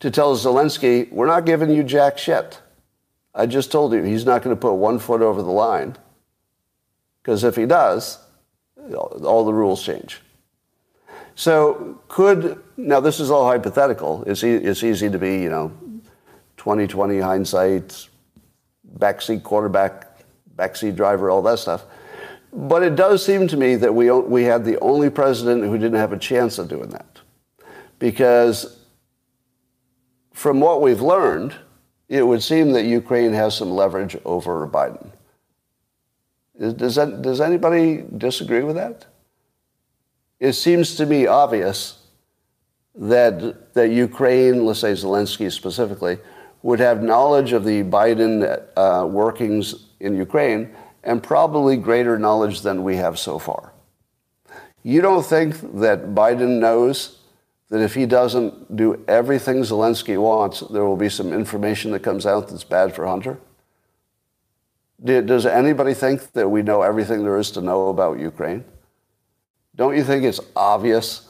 [0.01, 2.61] to tell Zelensky, "We're not giving you jack shit."
[3.33, 5.95] I just told you he's not going to put one foot over the line,
[7.21, 8.19] because if he does,
[8.93, 10.19] all the rules change.
[11.35, 14.23] So could, now this is all hypothetical.
[14.25, 15.71] It's, e- it's easy to be, you know,
[16.57, 18.07] 2020 hindsight,
[18.97, 20.19] backseat quarterback,
[20.55, 21.85] backseat driver, all that stuff.
[22.51, 25.99] But it does seem to me that we, we had the only president who didn't
[25.99, 27.19] have a chance of doing that.
[27.99, 28.79] Because
[30.33, 31.55] from what we've learned,
[32.09, 35.11] it would seem that Ukraine has some leverage over Biden.
[36.59, 39.05] Does, that, does anybody disagree with that?
[40.39, 41.97] it seems to me obvious
[42.95, 46.17] that, that Ukraine, let's say Zelensky specifically,
[46.61, 52.83] would have knowledge of the Biden uh, workings in Ukraine and probably greater knowledge than
[52.83, 53.73] we have so far.
[54.83, 57.18] You don't think that Biden knows
[57.69, 62.25] that if he doesn't do everything Zelensky wants, there will be some information that comes
[62.25, 63.39] out that's bad for Hunter?
[65.03, 68.65] Does anybody think that we know everything there is to know about Ukraine?
[69.75, 71.29] Don't you think it's obvious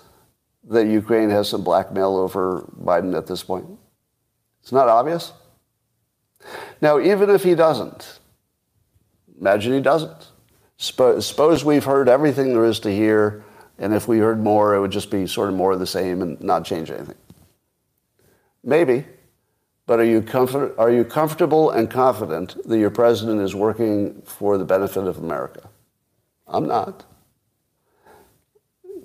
[0.69, 3.65] that Ukraine has some blackmail over Biden at this point?
[4.61, 5.33] It's not obvious.
[6.81, 8.19] Now, even if he doesn't,
[9.39, 10.29] imagine he doesn't.
[10.77, 13.43] Suppose we've heard everything there is to hear,
[13.79, 16.21] and if we heard more, it would just be sort of more of the same
[16.21, 17.17] and not change anything.
[18.63, 19.05] Maybe.
[19.85, 24.59] But are you, comfort, are you comfortable and confident that your president is working for
[24.59, 25.67] the benefit of America?
[26.47, 27.05] I'm not.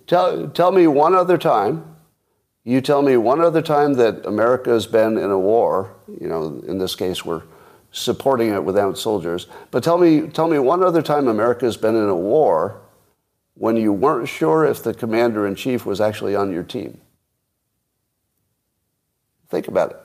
[0.07, 1.95] Tell, tell me one other time
[2.64, 6.62] you tell me one other time that America has been in a war, you know,
[6.66, 7.43] in this case we're
[7.93, 11.95] supporting it without soldiers, but tell me, tell me one other time America has been
[11.95, 12.81] in a war
[13.55, 17.00] when you weren't sure if the commander in chief was actually on your team.
[19.48, 20.00] Think about it.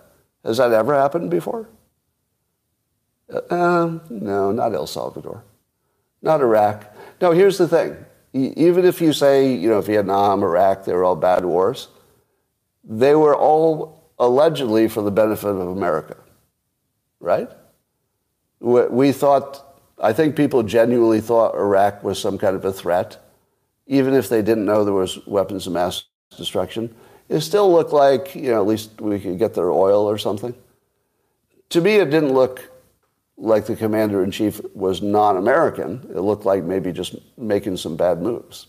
[0.46, 1.68] Has that ever happened before?
[3.30, 5.44] Uh, no, not El Salvador,
[6.22, 6.96] not Iraq.
[7.22, 7.96] No, here's the thing.
[8.34, 11.90] Even if you say, you know, Vietnam, Iraq, they were all bad wars,
[12.84, 16.18] they were all allegedly for the benefit of America,
[17.20, 17.50] right?
[18.60, 23.18] We thought, I think people genuinely thought Iraq was some kind of a threat,
[23.90, 26.06] even if they didn't know there was weapons of mass
[26.38, 26.96] destruction.
[27.28, 30.54] It still looked like, you know, at least we could get their oil or something.
[31.70, 32.72] To me, it didn't look
[33.36, 36.08] like the commander in chief was non American.
[36.16, 38.68] It looked like maybe just making some bad moves.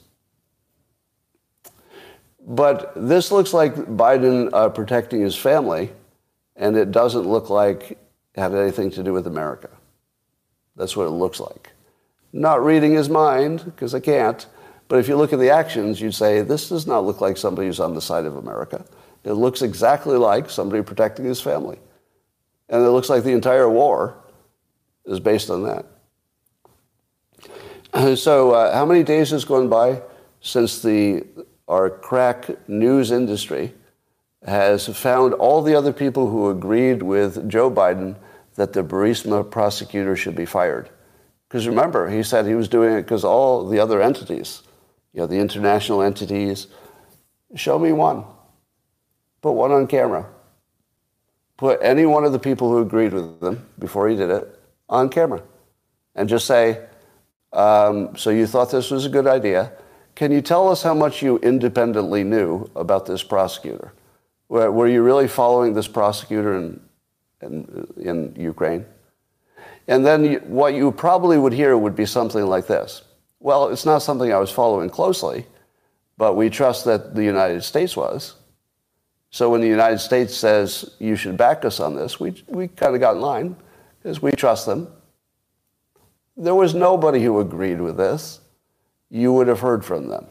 [2.47, 5.93] But this looks like Biden uh, protecting his family,
[6.57, 7.99] and it doesn't look like
[8.35, 9.69] had anything to do with America.
[10.77, 11.73] That's what it looks like.
[12.33, 14.47] Not reading his mind, because I can't,
[14.91, 17.69] but if you look at the actions, you'd say, this does not look like somebody
[17.69, 18.85] who's on the side of America.
[19.23, 21.79] It looks exactly like somebody protecting his family.
[22.69, 24.17] And it looks like the entire war
[25.05, 25.87] is based on that.
[28.19, 30.03] So, uh, how many days has gone by
[30.41, 31.25] since the
[31.69, 33.73] our crack news industry
[34.45, 38.17] has found all the other people who agreed with Joe Biden
[38.57, 40.91] that the Burisma prosecutor should be fired.
[41.49, 44.63] Because remember, he said he was doing it because all the other entities,
[45.13, 46.69] you know, the international entities,
[47.55, 48.25] show me one.
[49.43, 50.27] Put one on camera.
[51.57, 54.59] Put any one of the people who agreed with them before he did it
[54.89, 55.43] on camera.
[56.15, 56.87] And just say,
[57.53, 59.73] um, so you thought this was a good idea.
[60.15, 63.93] Can you tell us how much you independently knew about this prosecutor?
[64.49, 66.81] Were you really following this prosecutor in,
[67.41, 68.85] in, in Ukraine?
[69.87, 73.03] And then you, what you probably would hear would be something like this.
[73.41, 75.47] Well, it's not something I was following closely,
[76.19, 78.35] but we trust that the United States was.
[79.31, 82.95] So when the United States says you should back us on this, we, we kind
[82.95, 83.57] of got in line
[84.03, 84.89] because we trust them.
[86.37, 88.41] There was nobody who agreed with this
[89.11, 90.27] you would have heard from them.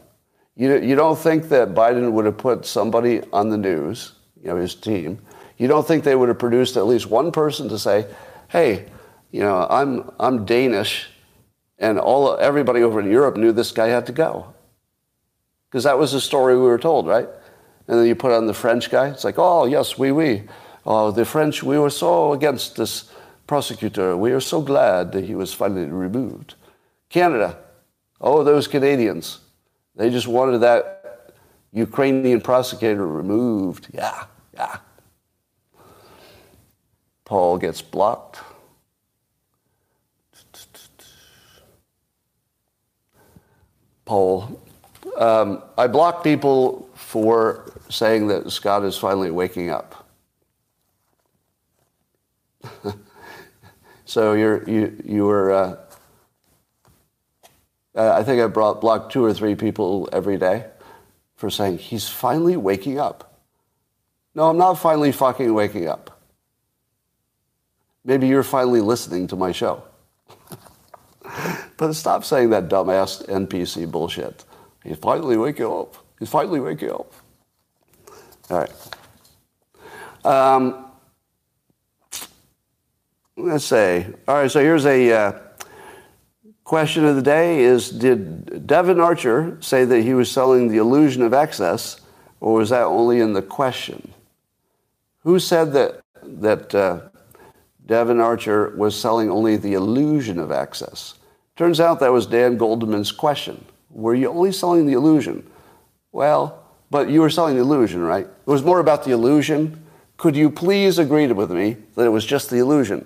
[0.56, 4.56] You, you don't think that Biden would have put somebody on the news, you know,
[4.56, 5.20] his team.
[5.58, 8.06] You don't think they would have produced at least one person to say,
[8.48, 8.86] hey,
[9.30, 11.09] you know, I'm, I'm Danish,
[11.80, 14.54] and all, everybody over in Europe knew this guy had to go.
[15.68, 17.28] Because that was the story we were told, right?
[17.88, 19.08] And then you put on the French guy.
[19.08, 20.44] It's like, oh, yes, oui, oui.
[20.86, 23.10] Oh, the French, we were so against this
[23.46, 24.16] prosecutor.
[24.16, 26.54] We are so glad that he was finally removed.
[27.08, 27.56] Canada,
[28.20, 29.40] Oh, those Canadians.
[29.96, 31.32] They just wanted that
[31.72, 33.88] Ukrainian prosecutor removed.
[33.92, 34.24] Yeah,
[34.54, 34.76] yeah.
[37.24, 38.40] Paul gets blocked.
[44.04, 44.60] Paul.
[45.16, 50.06] Um, I block people for saying that Scott is finally waking up.
[54.04, 55.52] so you're, you, you were.
[55.52, 55.76] Uh,
[57.94, 60.66] uh, I think I brought, blocked two or three people every day
[61.36, 63.40] for saying, he's finally waking up.
[64.34, 66.20] No, I'm not finally fucking waking up.
[68.04, 69.82] Maybe you're finally listening to my show.
[71.80, 74.44] but stop saying that dumbass NPC bullshit.
[74.84, 75.96] He's finally waking up.
[76.18, 77.10] He's finally waking up.
[78.50, 78.72] All right.
[80.22, 80.84] Um,
[83.38, 85.12] let's say, all right, so here's a.
[85.12, 85.32] Uh,
[86.62, 91.20] Question of the day is Did Devon Archer say that he was selling the illusion
[91.24, 92.00] of access,
[92.38, 94.12] or was that only in the question?
[95.24, 97.00] Who said that, that uh,
[97.86, 101.14] Devon Archer was selling only the illusion of access.
[101.60, 103.62] Turns out that was Dan Goldman's question.
[103.90, 105.46] Were you only selling the illusion?
[106.10, 106.58] Well,
[106.90, 108.24] but you were selling the illusion, right?
[108.24, 109.84] It was more about the illusion.
[110.16, 113.04] Could you please agree with me that it was just the illusion?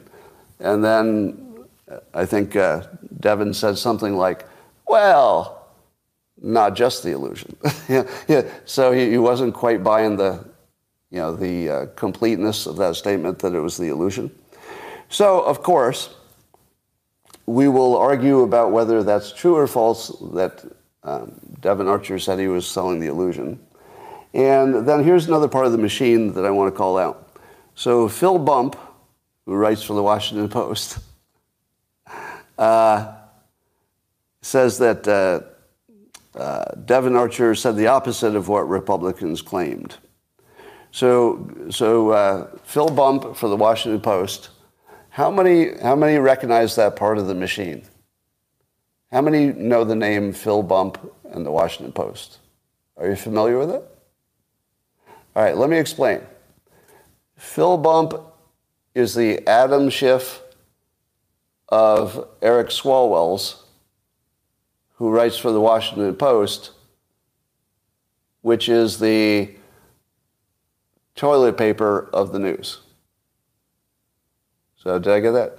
[0.60, 2.84] And then uh, I think uh,
[3.18, 4.46] Devon said something like,
[4.86, 5.66] well,
[6.40, 7.56] not just the illusion.
[7.88, 8.42] yeah, yeah.
[8.66, 10.44] So he, he, wasn't quite buying the,
[11.10, 14.30] you know, the uh, completeness of that statement that it was the illusion.
[15.08, 16.14] So, of course,
[17.46, 20.64] we will argue about whether that's true or false that
[21.02, 23.58] um, Devon Archer said he was selling the illusion.
[24.32, 27.38] And then here's another part of the machine that I want to call out.
[27.74, 28.76] So Phil Bump,
[29.46, 30.98] who writes for the Washington Post,
[32.58, 33.14] uh,
[34.42, 35.40] says that uh,
[36.38, 39.96] uh, Devon Archer said the opposite of what Republicans claimed.
[40.90, 44.50] So, so uh, Phil Bump for the Washington Post,
[45.14, 47.84] how many, how many recognize that part of the machine?
[49.12, 50.98] How many know the name Phil Bump
[51.30, 52.38] and the Washington Post?
[52.96, 53.88] Are you familiar with it?
[55.36, 56.20] All right, let me explain.
[57.36, 58.14] Phil Bump
[58.96, 60.42] is the Adam Schiff
[61.68, 63.62] of Eric Swalwell's
[64.94, 66.72] who writes for the Washington Post,
[68.42, 69.48] which is the
[71.14, 72.80] toilet paper of the news.
[74.84, 75.58] So, did I get that?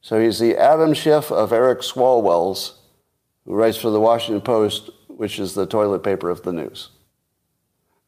[0.00, 2.80] So, he's the Adam Schiff of Eric Swalwell's,
[3.44, 6.88] who writes for the Washington Post, which is the toilet paper of the news.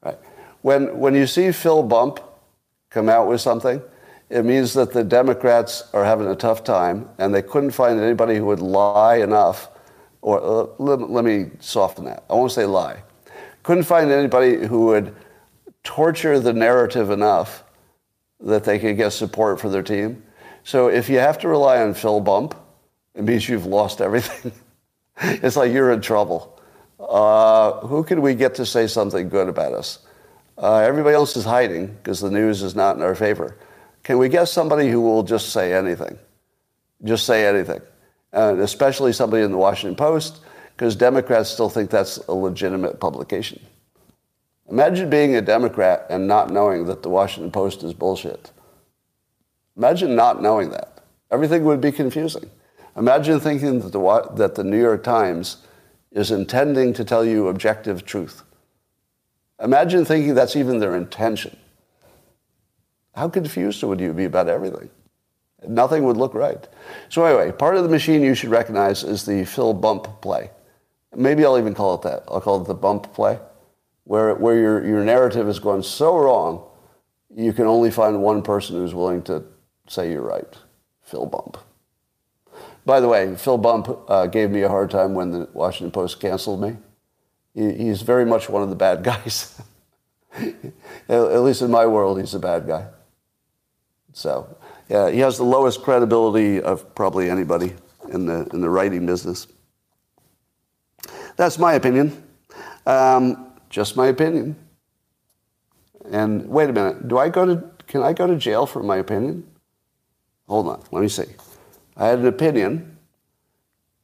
[0.02, 0.18] Right.
[0.62, 2.20] When, when you see Phil Bump
[2.90, 3.82] come out with something,
[4.30, 8.36] it means that the Democrats are having a tough time and they couldn't find anybody
[8.36, 9.68] who would lie enough
[10.22, 12.24] or uh, let, let me soften that.
[12.30, 13.02] I won't say lie.
[13.62, 15.14] Couldn't find anybody who would
[15.82, 17.64] torture the narrative enough
[18.40, 20.22] that they could get support for their team.
[20.64, 22.54] So if you have to rely on Phil Bump,
[23.14, 24.52] it means you've lost everything.
[25.20, 26.60] it's like you're in trouble.
[26.98, 30.00] Uh, who can we get to say something good about us?
[30.58, 33.56] Uh, everybody else is hiding because the news is not in our favor.
[34.02, 36.18] Can we get somebody who will just say anything?
[37.04, 37.80] Just say anything
[38.34, 40.40] and especially somebody in the Washington Post,
[40.76, 43.64] because Democrats still think that's a legitimate publication.
[44.68, 48.50] Imagine being a Democrat and not knowing that the Washington Post is bullshit.
[49.76, 51.02] Imagine not knowing that.
[51.30, 52.50] Everything would be confusing.
[52.96, 55.58] Imagine thinking that the, New York Times
[56.12, 58.44] is intending to tell you objective truth.
[59.60, 61.56] Imagine thinking that's even their intention.
[63.14, 64.90] How confused would you be about everything?
[65.66, 66.68] Nothing would look right.
[67.08, 70.50] So anyway, part of the machine you should recognize is the Phil bump play.
[71.16, 72.24] Maybe I'll even call it that.
[72.28, 73.38] I'll call it the bump play,
[74.04, 76.64] where, where your, your narrative has gone so wrong,
[77.34, 79.44] you can only find one person who's willing to
[79.88, 80.58] say you're right.
[81.02, 81.58] Phil Bump.
[82.86, 86.20] By the way, Phil Bump uh, gave me a hard time when the Washington Post
[86.20, 86.76] canceled me.
[87.54, 89.60] He, he's very much one of the bad guys.
[91.08, 92.88] at least in my world, he's a bad guy.
[94.12, 94.56] So
[94.88, 97.74] yeah, he has the lowest credibility of probably anybody
[98.12, 99.46] in the, in the writing business.
[101.36, 102.22] That's my opinion.
[102.86, 104.56] Um, just my opinion.
[106.10, 108.96] And wait a minute, do I go to, can I go to jail for my
[108.98, 109.46] opinion?
[110.48, 111.26] Hold on, let me see.
[111.96, 112.98] I had an opinion.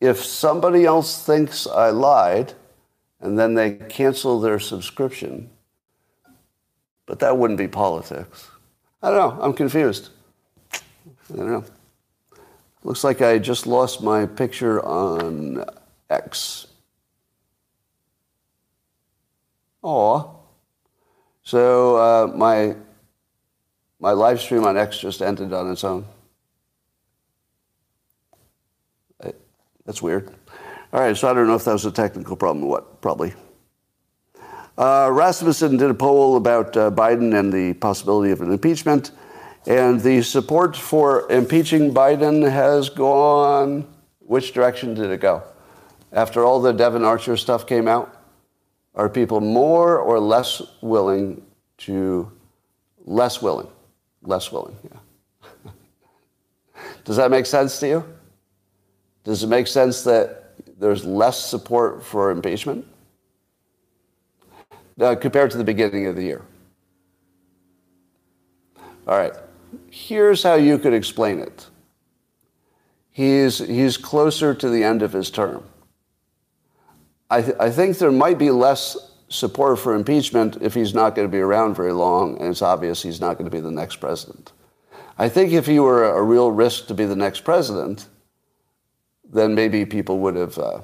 [0.00, 2.54] If somebody else thinks I lied
[3.20, 5.50] and then they cancel their subscription,
[7.06, 8.48] but that wouldn't be politics.
[9.02, 10.10] I don't know, I'm confused.
[10.72, 11.64] I don't know.
[12.82, 15.64] Looks like I just lost my picture on
[16.08, 16.66] X.
[19.82, 20.38] Oh,
[21.42, 22.76] so uh, my
[23.98, 26.06] my live stream on X just ended on its own.
[29.90, 30.32] That's weird.
[30.92, 33.00] All right, so I don't know if that was a technical problem or what.
[33.00, 33.34] Probably.
[34.78, 39.10] Uh, Rasmussen did a poll about uh, Biden and the possibility of an impeachment.
[39.66, 43.84] And the support for impeaching Biden has gone.
[44.20, 45.42] Which direction did it go?
[46.12, 48.16] After all the Devon Archer stuff came out,
[48.94, 51.42] are people more or less willing
[51.78, 52.30] to,
[53.06, 53.66] less willing,
[54.22, 55.72] less willing, yeah.
[57.04, 58.19] Does that make sense to you?
[59.24, 62.86] Does it make sense that there's less support for impeachment
[65.00, 66.42] uh, compared to the beginning of the year?
[69.06, 69.32] All right
[69.90, 71.66] here's how you could explain it.
[73.10, 75.64] He's, he's closer to the end of his term.
[77.28, 78.96] I, th- I think there might be less
[79.28, 83.02] support for impeachment if he's not going to be around very long, and it's obvious
[83.02, 84.52] he's not going to be the next president.
[85.18, 88.08] I think if he were a real risk to be the next president,
[89.32, 90.80] then maybe people would have, uh,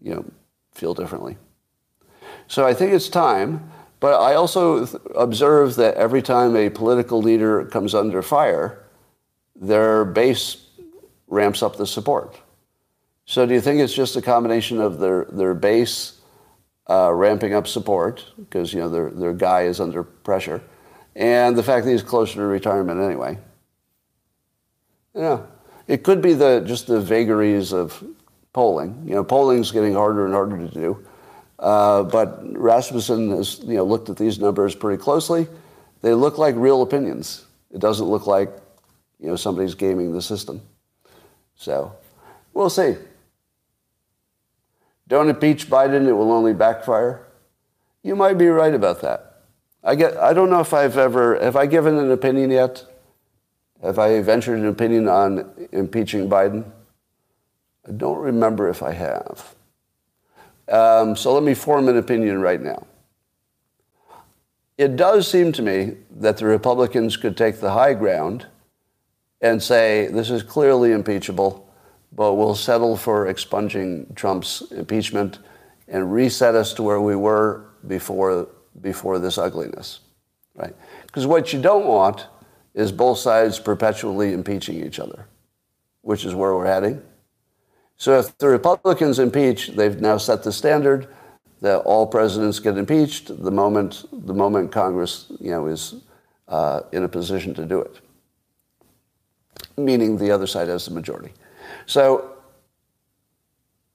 [0.00, 0.24] you know,
[0.72, 1.36] feel differently.
[2.48, 3.70] So I think it's time.
[4.00, 4.84] But I also
[5.14, 8.82] observe that every time a political leader comes under fire,
[9.54, 10.56] their base
[11.28, 12.36] ramps up the support.
[13.26, 16.20] So do you think it's just a combination of their, their base
[16.90, 20.60] uh, ramping up support, because you know their, their guy is under pressure,
[21.14, 23.38] and the fact that he's closer to retirement anyway?
[25.14, 25.42] Yeah.
[25.92, 28.02] It could be the just the vagaries of
[28.54, 29.02] polling.
[29.04, 31.06] You know, polling's getting harder and harder to do.
[31.58, 35.46] Uh, but Rasmussen has you know, looked at these numbers pretty closely.
[36.00, 37.44] They look like real opinions.
[37.70, 38.48] It doesn't look like
[39.20, 40.62] you know, somebody's gaming the system.
[41.56, 41.92] So
[42.54, 42.96] we'll see.
[45.08, 47.26] Don't impeach Biden, it will only backfire.
[48.02, 49.42] You might be right about that.
[49.84, 52.86] I, get, I don't know if I've ever, have I given an opinion yet?
[53.82, 56.64] Have I ventured an opinion on impeaching Biden?
[57.86, 59.54] I don't remember if I have.
[60.68, 62.86] Um, so let me form an opinion right now.
[64.78, 68.46] It does seem to me that the Republicans could take the high ground
[69.40, 71.68] and say this is clearly impeachable,
[72.12, 75.40] but we'll settle for expunging Trump's impeachment
[75.88, 78.48] and reset us to where we were before,
[78.80, 80.00] before this ugliness.
[80.54, 80.74] Right?
[81.06, 82.28] Because what you don't want
[82.74, 85.26] is both sides perpetually impeaching each other,
[86.02, 87.02] which is where we're heading.
[87.96, 91.08] So if the Republicans impeach, they've now set the standard
[91.60, 95.94] that all presidents get impeached the moment the moment Congress, you know, is
[96.48, 98.00] uh, in a position to do it,
[99.76, 101.32] meaning the other side has the majority.
[101.86, 102.32] So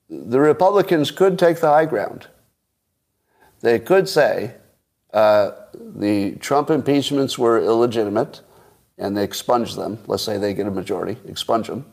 [0.10, 2.28] the Republicans could take the high ground.
[3.60, 4.56] They could say
[5.14, 8.42] uh, the Trump impeachments were illegitimate,
[8.98, 10.00] and they expunge them.
[10.08, 11.86] Let's say they get a majority, expunge them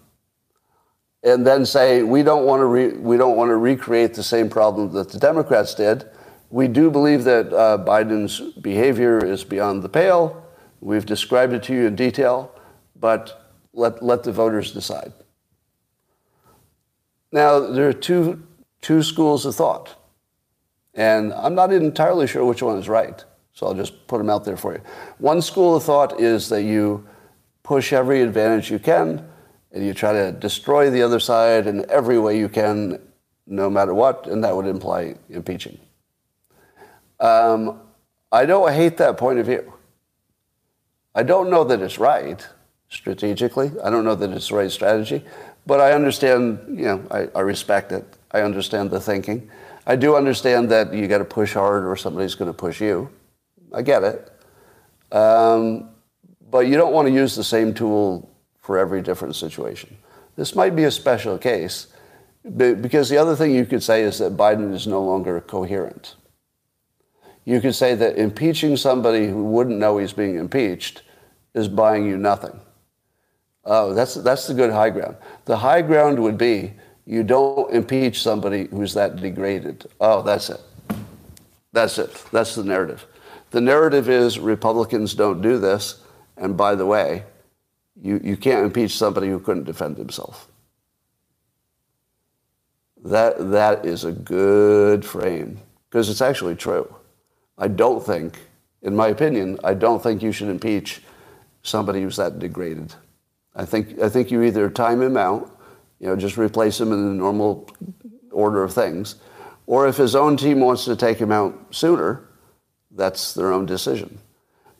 [1.24, 4.48] and then say we don't want to re- we don't want to recreate the same
[4.48, 6.04] problem that the Democrats did.
[6.50, 10.46] We do believe that uh, Biden's behavior is beyond the pale.
[10.80, 12.52] We've described it to you in detail,
[12.94, 15.12] but let let the voters decide.
[17.32, 18.42] Now there are two
[18.82, 19.96] two schools of thought,
[20.92, 23.24] and I'm not entirely sure which one is right.
[23.54, 24.80] So I'll just put them out there for you.
[25.18, 27.06] One school of thought is that you
[27.62, 29.26] push every advantage you can
[29.72, 33.00] and you try to destroy the other side in every way you can,
[33.46, 35.78] no matter what, and that would imply impeaching.
[37.20, 37.80] Um,
[38.30, 39.72] I don't hate that point of view.
[41.14, 42.46] I don't know that it's right
[42.88, 43.70] strategically.
[43.82, 45.24] I don't know that it's the right strategy,
[45.64, 48.04] but I understand, you know, I, I respect it.
[48.32, 49.48] I understand the thinking.
[49.86, 53.10] I do understand that you got to push hard or somebody's going to push you.
[53.74, 54.30] I get it.
[55.12, 55.90] Um,
[56.50, 58.30] but you don't want to use the same tool
[58.60, 59.96] for every different situation.
[60.36, 61.88] This might be a special case
[62.56, 66.14] because the other thing you could say is that Biden is no longer coherent.
[67.44, 71.02] You could say that impeaching somebody who wouldn't know he's being impeached
[71.54, 72.58] is buying you nothing.
[73.64, 75.16] Oh, that's, that's the good high ground.
[75.46, 76.74] The high ground would be
[77.06, 79.86] you don't impeach somebody who's that degraded.
[80.00, 80.60] Oh, that's it.
[81.72, 82.24] That's it.
[82.30, 83.06] That's the narrative.
[83.54, 86.00] The narrative is Republicans don't do this.
[86.36, 87.22] And by the way,
[88.02, 90.48] you, you can't impeach somebody who couldn't defend himself.
[93.04, 96.92] That, that is a good frame because it's actually true.
[97.56, 98.40] I don't think,
[98.82, 101.02] in my opinion, I don't think you should impeach
[101.62, 102.92] somebody who's that degraded.
[103.54, 105.60] I think, I think you either time him out,
[106.00, 107.70] you know, just replace him in the normal
[108.32, 109.14] order of things,
[109.68, 112.24] or if his own team wants to take him out sooner,
[112.94, 114.18] that's their own decision.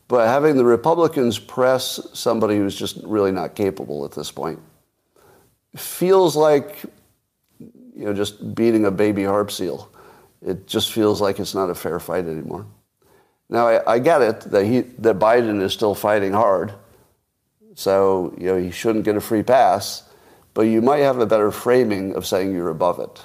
[0.08, 4.60] But having the Republicans press somebody who's just really not capable at this point
[5.76, 6.84] feels like
[7.96, 9.90] you know just beating a baby harp seal.
[10.42, 12.66] It just feels like it's not a fair fight anymore.
[13.48, 16.74] Now I, I get it that he that Biden is still fighting hard,
[17.74, 20.08] so you know he shouldn't get a free pass.
[20.52, 23.24] But you might have a better framing of saying you're above it.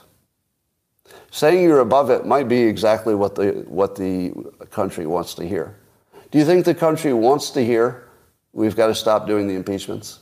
[1.31, 4.33] Saying you're above it might be exactly what the what the
[4.71, 5.75] country wants to hear.
[6.31, 8.07] Do you think the country wants to hear
[8.53, 10.19] we've got to stop doing the impeachments?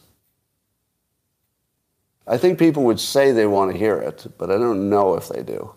[2.27, 5.29] I think people would say they want to hear it, but I don't know if
[5.29, 5.73] they do.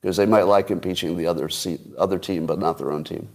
[0.00, 3.28] Because they might like impeaching the other, seat, other team, but not their own team.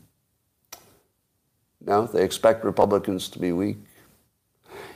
[1.82, 3.78] No, they expect Republicans to be weak.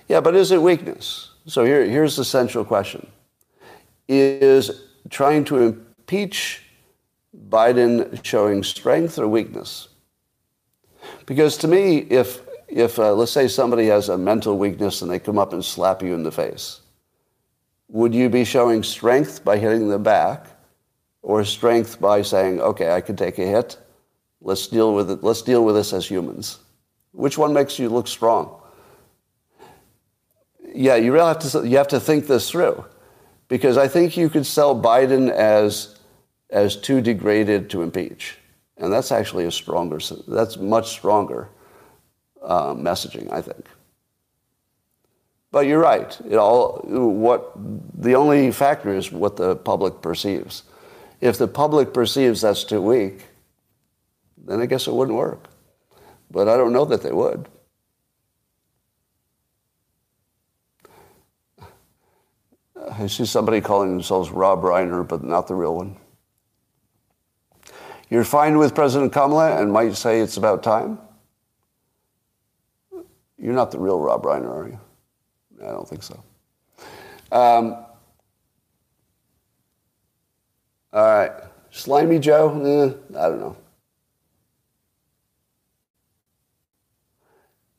[0.07, 1.31] Yeah, but is it weakness?
[1.45, 3.07] So here, here's the central question
[4.07, 5.83] Is trying to
[6.13, 6.61] impeach
[7.49, 9.87] Biden showing strength or weakness?
[11.25, 15.19] Because to me, if, if, uh, let's say, somebody has a mental weakness and they
[15.19, 16.81] come up and slap you in the face,
[17.87, 20.45] would you be showing strength by hitting them back
[21.23, 23.77] or strength by saying, okay, I can take a hit?
[24.39, 25.23] Let's deal with it.
[25.23, 26.59] Let's deal with this as humans.
[27.11, 28.59] Which one makes you look strong?
[30.75, 32.83] Yeah, you really have to, you have to think this through
[33.53, 35.92] because I think you could sell Biden as,
[36.53, 38.37] as too degraded to impeach.
[38.77, 41.49] And that's actually a stronger, that's much stronger
[42.41, 43.65] uh, messaging, I think.
[45.51, 46.17] But you're right.
[46.29, 47.51] It all, what,
[48.01, 50.63] the only factor is what the public perceives.
[51.21, 53.25] If the public perceives that's too weak,
[54.37, 55.45] then I guess it wouldn't work.
[56.29, 57.47] But I don't know that they would.
[62.91, 65.97] I see somebody calling themselves Rob Reiner, but not the real one.
[68.13, 70.99] You're fine with President Kamala and might say it's about time?
[73.39, 74.79] You're not the real Rob Reiner, are you?
[75.59, 76.23] I don't think so.
[77.31, 77.75] Um,
[80.93, 81.31] all right.
[81.71, 82.51] Slimy Joe?
[82.63, 83.57] Eh, I don't know.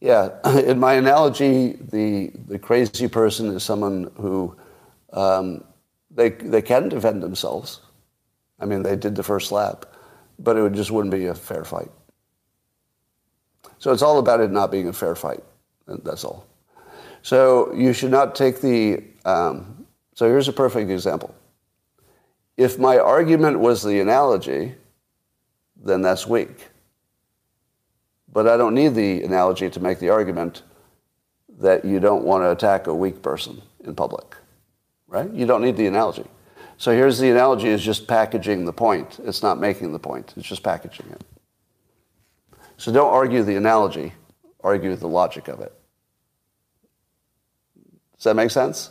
[0.01, 0.31] Yeah,
[0.67, 4.57] in my analogy, the, the crazy person is someone who
[5.13, 5.63] um,
[6.11, 7.83] they, they can defend themselves.
[8.59, 9.94] I mean, they did the first lap,
[10.39, 11.91] but it would, just wouldn't be a fair fight.
[13.79, 15.43] So it's all about it not being a fair fight.
[15.87, 16.47] That's all.
[17.23, 19.03] So you should not take the.
[19.25, 21.35] Um, so here's a perfect example.
[22.57, 24.75] If my argument was the analogy,
[25.77, 26.69] then that's weak.
[28.33, 30.63] But I don't need the analogy to make the argument
[31.59, 34.37] that you don't want to attack a weak person in public
[35.15, 35.33] right?
[35.33, 36.25] You don't need the analogy.
[36.77, 39.21] So here's the analogy is just packaging the point.
[39.25, 40.35] It's not making the point.
[40.37, 41.25] It's just packaging it.
[42.77, 44.13] So don't argue the analogy,
[44.63, 45.73] argue the logic of it.
[48.17, 48.91] Does that make sense?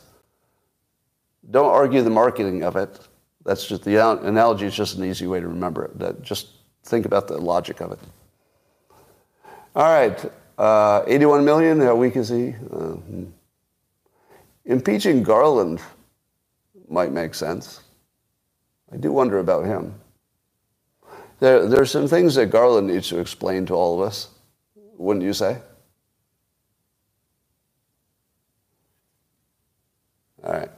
[1.49, 2.99] Don't argue the marketing of it.
[3.43, 6.21] That's just the analogy is just an easy way to remember it.
[6.21, 6.47] Just
[6.85, 7.99] think about the logic of it.
[9.75, 11.81] All right, uh, 81 million.
[11.81, 12.49] How weak is he?
[12.71, 13.25] Uh, hmm.
[14.65, 15.81] impeaching Garland
[16.89, 17.81] might make sense.
[18.91, 19.95] I do wonder about him.
[21.39, 24.29] There, there are some things that Garland needs to explain to all of us,
[24.97, 25.57] wouldn't you say?
[30.43, 30.69] All right.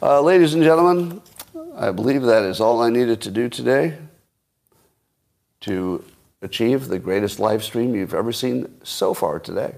[0.00, 1.20] Uh, ladies and gentlemen,
[1.76, 3.98] I believe that is all I needed to do today
[5.60, 6.04] to
[6.40, 9.74] achieve the greatest live stream you've ever seen so far today.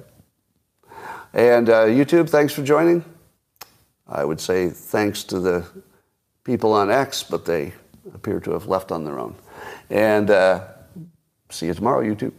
[1.32, 3.04] And uh, YouTube, thanks for joining.
[4.08, 5.64] I would say thanks to the
[6.42, 7.72] people on X, but they
[8.14, 9.36] appear to have left on their own.
[9.88, 10.64] And uh,
[11.48, 12.32] see you tomorrow, YouTube.